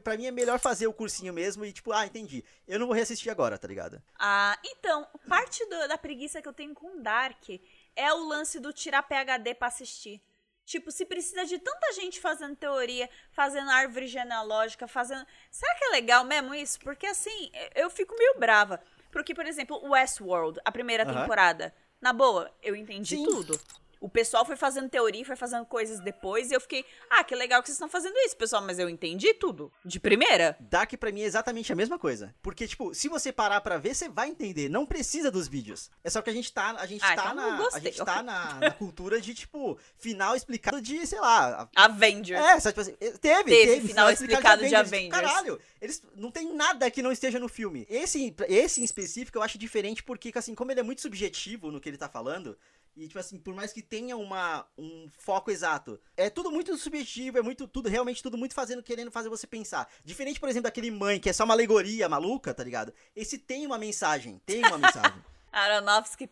[0.00, 2.44] pra mim é melhor fazer o cursinho mesmo e, tipo, ah, entendi.
[2.66, 4.02] Eu não vou reassistir agora, tá ligado?
[4.18, 7.48] Ah, então, parte do, da preguiça que eu tenho com Dark
[7.94, 10.22] é o lance do tirar PHD pra assistir.
[10.64, 15.26] Tipo, se precisa de tanta gente fazendo teoria, fazendo árvore genealógica, fazendo.
[15.50, 16.78] Será que é legal mesmo isso?
[16.80, 18.78] Porque assim, eu fico meio brava.
[19.10, 21.14] Porque, por exemplo, Westworld, a primeira uhum.
[21.14, 21.74] temporada.
[22.00, 23.24] Na boa, eu entendi Sim.
[23.24, 23.58] tudo.
[24.00, 27.60] O pessoal foi fazendo teoria, foi fazendo coisas depois, e eu fiquei, ah, que legal
[27.60, 29.72] que vocês estão fazendo isso, pessoal, mas eu entendi tudo.
[29.84, 30.56] De primeira.
[30.60, 32.34] Dark para mim é exatamente a mesma coisa.
[32.42, 34.68] Porque, tipo, se você parar para ver, você vai entender.
[34.68, 35.90] Não precisa dos vídeos.
[36.04, 38.22] É só que a gente tá, a gente ah, tá, então na, a gente tá
[38.22, 41.68] na, na, cultura de, tipo, final explicado de, sei lá.
[41.74, 42.40] Avengers.
[42.40, 44.90] É, só, tipo assim, teve, teve, teve final, explicado, de, Avengers.
[44.90, 45.10] de Avengers.
[45.10, 47.86] Caralho, eles não tem nada que não esteja no filme.
[47.88, 51.80] Esse, esse em específico eu acho diferente porque, assim, como ele é muito subjetivo no
[51.80, 52.56] que ele tá falando,
[52.98, 57.38] e, tipo assim, por mais que tenha uma, um foco exato, é tudo muito subjetivo,
[57.38, 59.88] é muito, tudo, realmente tudo muito fazendo, querendo fazer você pensar.
[60.04, 62.92] Diferente, por exemplo, daquele mãe, que é só uma alegoria maluca, tá ligado?
[63.14, 65.24] Esse tem uma mensagem, tem uma mensagem.
[65.52, 66.28] Aronofsky,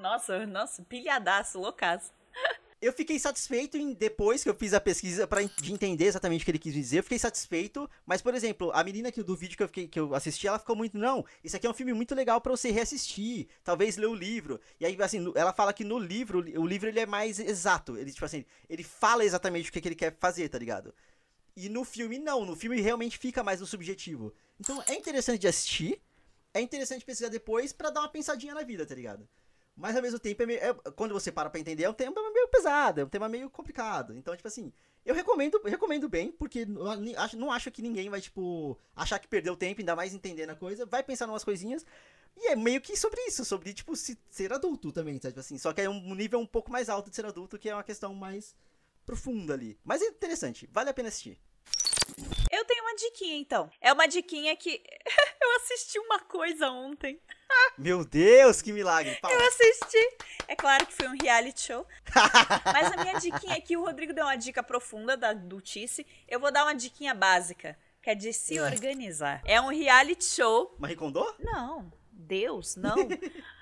[0.00, 2.12] nossa, nossa, pilhadaço, loucaço.
[2.84, 6.44] Eu fiquei satisfeito em, depois que eu fiz a pesquisa para de entender exatamente o
[6.44, 6.98] que ele quis dizer.
[6.98, 9.98] Eu fiquei satisfeito, mas por exemplo, a menina que do vídeo que eu, fiquei, que
[9.98, 12.70] eu assisti, ela ficou muito, não, isso aqui é um filme muito legal para você
[12.70, 14.60] reassistir, talvez ler o livro.
[14.78, 18.12] E aí assim, ela fala que no livro, o livro ele é mais exato, ele
[18.12, 20.94] tipo assim, ele fala exatamente o que, que ele quer fazer, tá ligado?
[21.56, 24.34] E no filme não, no filme realmente fica mais no subjetivo.
[24.60, 26.02] Então é interessante de assistir,
[26.52, 29.26] é interessante pesquisar depois para dar uma pensadinha na vida, tá ligado?
[29.76, 32.14] Mas ao mesmo tempo, é meio, é, quando você para pra entender, é um tema
[32.32, 34.16] meio pesado, é um tema meio complicado.
[34.16, 34.72] Então, tipo assim,
[35.04, 39.26] eu recomendo, recomendo bem, porque não acho, não acho que ninguém vai, tipo, achar que
[39.26, 41.84] perdeu tempo, ainda mais entendendo a coisa, vai pensar em umas coisinhas.
[42.36, 45.28] E é meio que sobre isso, sobre, tipo, se, ser adulto também, sabe?
[45.28, 47.68] Tipo assim, só que é um nível um pouco mais alto de ser adulto, que
[47.68, 48.54] é uma questão mais
[49.04, 49.78] profunda ali.
[49.84, 51.38] Mas é interessante, vale a pena assistir.
[52.94, 53.70] Uma diquinha, então.
[53.80, 54.80] É uma diquinha que.
[55.42, 57.20] Eu assisti uma coisa ontem.
[57.76, 59.18] Meu Deus, que milagre.
[59.22, 60.16] Eu assisti.
[60.46, 61.84] É claro que foi um reality show.
[62.64, 66.06] Mas a minha diquinha aqui, o Rodrigo deu uma dica profunda da Dutice.
[66.28, 69.42] Eu vou dar uma diquinha básica, que é de se organizar.
[69.44, 70.76] É um reality show.
[70.78, 71.24] Marie Kondo?
[71.40, 72.94] Não, Deus, não.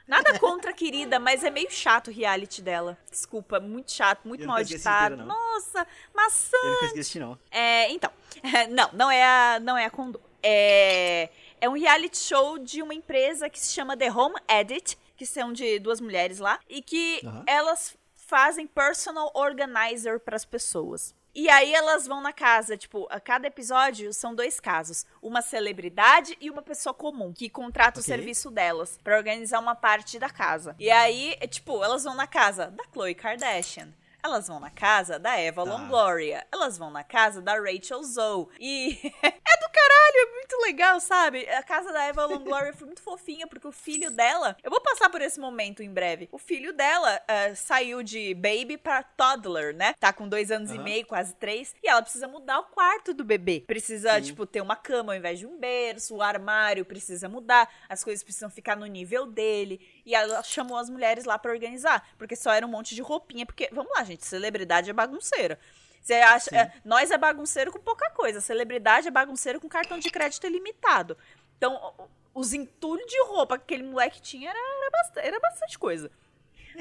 [0.07, 2.99] Nada contra, querida, mas é meio chato o reality dela.
[3.11, 5.15] Desculpa, muito chato, muito mal editado.
[5.15, 5.29] inteiro.
[5.29, 6.57] Nossa, maçã.
[6.63, 7.39] Eu não consegui assistir, não.
[7.51, 8.11] É, então,
[8.71, 10.21] não, não é a, não é a Condor.
[10.43, 15.25] É, é um reality show de uma empresa que se chama The Home Edit, que
[15.25, 17.45] são de duas mulheres lá, e que Aham.
[17.47, 21.15] elas fazem personal organizer para as pessoas.
[21.35, 26.37] E aí elas vão na casa, tipo, a cada episódio são dois casos, uma celebridade
[26.39, 28.15] e uma pessoa comum que contrata o Ok.
[28.15, 30.77] serviço delas para organizar uma parte da casa.
[30.79, 33.89] E aí, é, tipo, elas vão na casa da Khloe Kardashian.
[34.25, 35.71] Elas vão na casa da Eva Tá.
[35.73, 36.47] Longoria.
[36.53, 38.47] Elas vão na casa da Rachel Zoe.
[38.61, 41.49] E é do caralho, é muito legal, sabe?
[41.49, 44.57] A casa da Eva Longoria foi muito fofinha, porque o filho dela.
[44.63, 46.29] Eu vou passar por esse momento em breve.
[46.31, 49.95] O filho dela ah, saiu de baby pra toddler, né?
[49.99, 50.85] Tá com dois anos e Aham.
[50.85, 51.75] meio, quase três.
[51.83, 53.65] E ela precisa mudar o quarto do bebê.
[53.67, 54.23] Precisa, Sim.
[54.23, 56.15] tipo, ter uma cama ao invés de um berço.
[56.15, 57.69] O armário precisa mudar.
[57.89, 59.81] As coisas precisam ficar no nível dele.
[60.05, 62.09] E ela chamou as mulheres lá pra organizar.
[62.19, 63.47] Porque só era um monte de roupinha.
[63.47, 65.59] Porque, vamos lá, gente, celebridade é bagunceira.
[66.03, 66.55] Você acha.
[66.55, 68.41] É, nós é bagunceiro com pouca coisa.
[68.41, 71.17] Celebridade é bagunceiro com cartão de crédito ilimitado.
[71.57, 71.95] Então,
[72.35, 76.11] os entulhos de roupa que aquele moleque tinha era, era, bastante, era bastante coisa.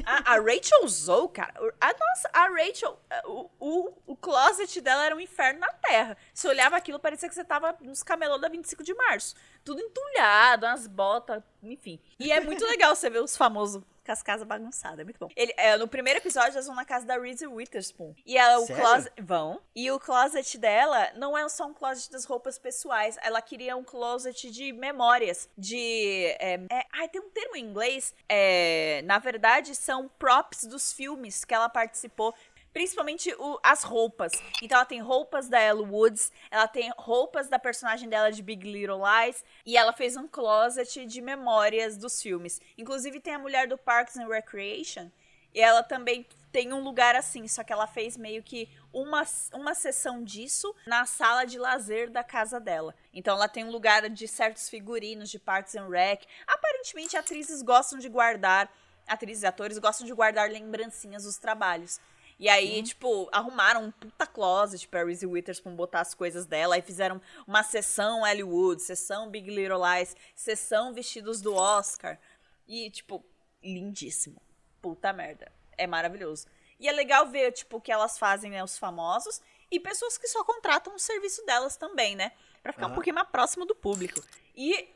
[0.06, 5.16] A, a Rachel Zoe, cara, a nossa, a Rachel, o, o, o closet dela era
[5.16, 6.18] um inferno na terra.
[6.34, 9.36] Você olhava aquilo, parecia que você tava nos camelô da 25 de março.
[9.64, 12.00] Tudo entulhado, umas botas, enfim.
[12.20, 15.30] E é muito legal você ver os famosos com as casas bagunçadas, é muito bom.
[15.36, 18.14] Ele, é, no primeiro episódio, elas vão na casa da Reese Witherspoon.
[18.26, 18.82] E ela, o Sério?
[18.82, 19.14] closet.
[19.22, 19.62] Vão.
[19.76, 23.18] E o closet dela não é só um closet das roupas pessoais.
[23.22, 25.50] Ela queria um closet de memórias.
[25.58, 26.26] De.
[26.40, 28.14] É, é- ai, tem um termo em inglês.
[28.28, 32.34] É, na verdade, são props dos filmes que ela participou.
[32.74, 34.32] Principalmente o- as roupas.
[34.62, 38.70] Então ela tem roupas da Elle Woods, ela tem roupas da personagem dela de Big
[38.70, 42.62] Little Lies, e ela fez um closet de memórias dos filmes.
[42.78, 45.10] Inclusive tem a mulher do Parks and Recreation,
[45.54, 49.74] e ela também tem um lugar assim, só que ela fez meio que uma, uma
[49.74, 52.94] sessão disso na sala de lazer da casa dela.
[53.14, 56.24] Então ela tem um lugar de certos figurinos de Parks and Rec.
[56.46, 58.70] Aparentemente atrizes gostam de guardar,
[59.08, 62.00] atrizes e atores gostam de guardar lembrancinhas dos trabalhos.
[62.42, 66.74] E aí, tipo, arrumaram um puta closet pra Reese Witherspoon botar as coisas dela.
[66.74, 72.18] Aí fizeram uma sessão Hollywood, sessão Big Little Lies, sessão vestidos do Oscar.
[72.68, 73.24] E, tipo,
[73.64, 74.42] lindíssimo.
[74.82, 75.52] Puta merda.
[75.78, 76.48] É maravilhoso.
[76.80, 78.64] E é legal ver, tipo, o que elas fazem, né?
[78.64, 79.40] Os famosos.
[79.70, 82.32] E pessoas que só contratam o serviço delas também, né?
[82.64, 84.20] Pra ficar um pouquinho mais próximo do público.
[84.56, 84.90] E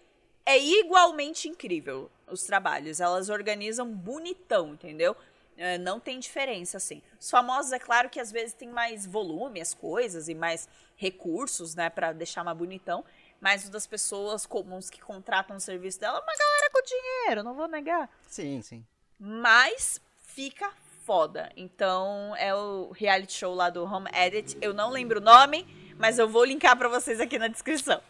[0.47, 2.99] é igualmente incrível os trabalhos.
[2.99, 5.15] Elas organizam bonitão, entendeu?
[5.57, 7.01] É, não tem diferença, assim.
[7.19, 11.75] Os famosos, é claro que às vezes tem mais volume as coisas e mais recursos,
[11.75, 13.03] né, Pra deixar mais bonitão.
[13.39, 17.43] Mas o das pessoas comuns que contratam o serviço dela, é uma galera com dinheiro,
[17.43, 18.09] não vou negar.
[18.27, 18.85] Sim, sim.
[19.19, 20.71] Mas fica
[21.05, 21.51] foda.
[21.55, 24.57] Então é o reality show lá do Home Edit.
[24.61, 25.65] Eu não lembro o nome,
[25.97, 28.01] mas eu vou linkar pra vocês aqui na descrição.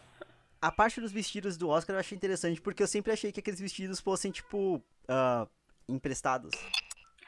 [0.60, 3.60] A parte dos vestidos do Oscar eu achei interessante, porque eu sempre achei que aqueles
[3.60, 5.46] vestidos fossem, tipo, ah,
[5.88, 6.50] emprestados.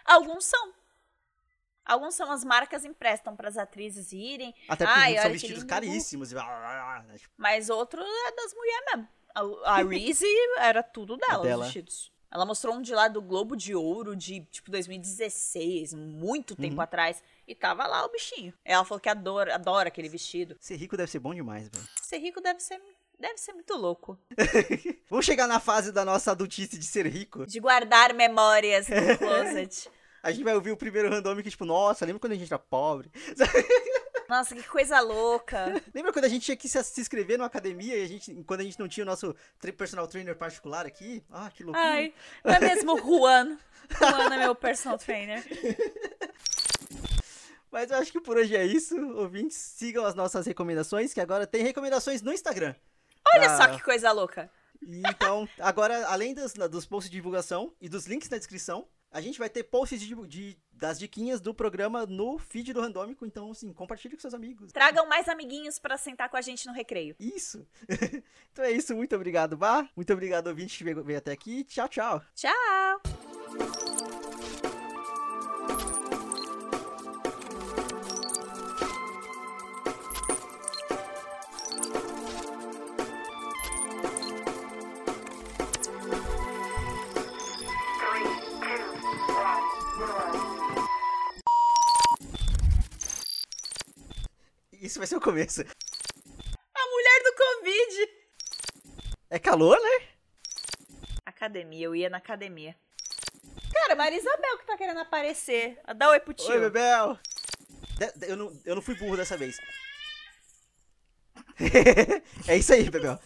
[0.09, 0.73] Alguns são.
[1.85, 6.29] Alguns são as marcas emprestam pras atrizes irem, Até porque olha são vestidos caríssimos.
[6.29, 9.09] tipo, mas outro é das mulheres mesmo.
[9.65, 10.27] A, a Reese
[10.59, 11.61] era tudo dela, dela.
[11.63, 12.13] os vestidos.
[12.31, 16.81] Ela mostrou um de lá do Globo de Ouro de, tipo, 2016, muito tempo Uhum.
[16.83, 17.23] atrás.
[17.47, 18.53] E tava lá o bichinho.
[18.63, 20.55] Ela falou que adora, adora aquele vestido.
[20.61, 21.89] Ser rico deve ser bom demais, velho.
[22.03, 22.79] Ser rico deve ser,
[23.19, 24.19] deve ser muito louco.
[25.09, 27.47] Vamos chegar na fase da nossa adultice de ser rico.
[27.47, 29.91] De guardar memórias no closet.
[30.23, 32.59] A gente vai ouvir o primeiro random que, tipo, nossa, lembra quando a gente era
[32.59, 33.11] pobre?
[34.29, 35.81] Nossa, que coisa louca.
[35.95, 38.61] Lembra quando a gente tinha que se se inscrever numa academia e a gente, quando
[38.61, 39.35] a gente não tinha o nosso
[39.75, 41.25] personal trainer particular aqui?
[41.31, 41.83] Ah, que loucura.
[41.83, 42.13] Ai,
[42.45, 43.57] não é mesmo Juan?
[43.99, 45.43] Juan é meu personal trainer.
[47.73, 48.95] Mas eu acho que por hoje é isso.
[49.17, 52.75] Ouvintes, sigam as nossas recomendações, que agora tem recomendações no Instagram.
[53.35, 54.51] Olha Pra- só que coisa louca.
[54.83, 59.39] Então, agora, além das, dos posts de divulgação e dos links na descrição, a gente
[59.39, 63.27] vai ter posts de, de- das diquinhas do programa no feed do Randômico.
[63.27, 64.71] Então, assim, compartilhe com seus amigos.
[64.73, 67.17] Tragam mais amiguinhos pra sentar com a gente no recreio.
[67.19, 67.67] Isso.
[68.53, 68.95] então é isso.
[68.95, 69.91] Muito obrigado, Bar.
[69.97, 71.65] Muito obrigado, ouvinte, que veio até aqui.
[71.65, 72.23] Tchau, tchau.
[72.35, 74.08] Tchau!
[94.89, 95.61] Isso vai ser o começo.
[95.61, 98.11] A mulher do Covid!
[99.29, 100.09] É calor, né?
[101.27, 102.75] Academia, eu ia na academia.
[103.71, 105.79] Cara, Maria Isabel que tá querendo aparecer.
[105.95, 106.49] Dá oi pro tio.
[106.49, 107.19] Oi, Bebel.
[108.27, 109.59] Eu, não, eu não fui burro dessa vez.
[112.49, 113.19] é isso aí, Bebel.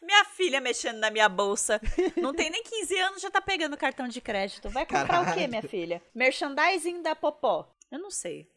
[0.00, 1.80] Minha filha mexendo na minha bolsa.
[2.16, 4.70] Não tem nem 15 anos, já tá pegando cartão de crédito.
[4.70, 5.48] Vai comprar o quê, Caralho.
[5.48, 6.00] minha filha?
[6.14, 7.74] Merchandising da Popó.
[7.90, 8.48] Eu não sei.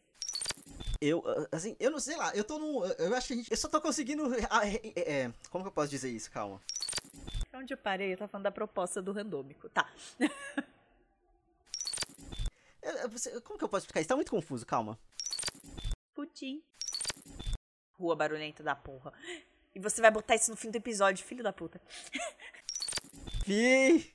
[1.04, 2.84] Eu, ah, assim, eu não sei lá, eu tô num.
[2.84, 3.50] Eu acho que a gente.
[3.50, 4.22] Eu só tô conseguindo.
[4.48, 6.30] ah, é, é, como que eu posso dizer isso?
[6.30, 6.60] Calma.
[7.52, 9.68] Onde eu parei, eu tava falando da proposta do randômico.
[9.68, 9.92] Tá.
[13.44, 14.08] Como que eu posso explicar isso?
[14.08, 14.98] Tá muito confuso, calma.
[16.14, 16.60] Pudim.
[17.92, 19.12] Rua barulhenta da porra.
[19.74, 21.80] E você vai botar isso no fim do episódio, filho da puta.
[23.44, 24.12] Fi!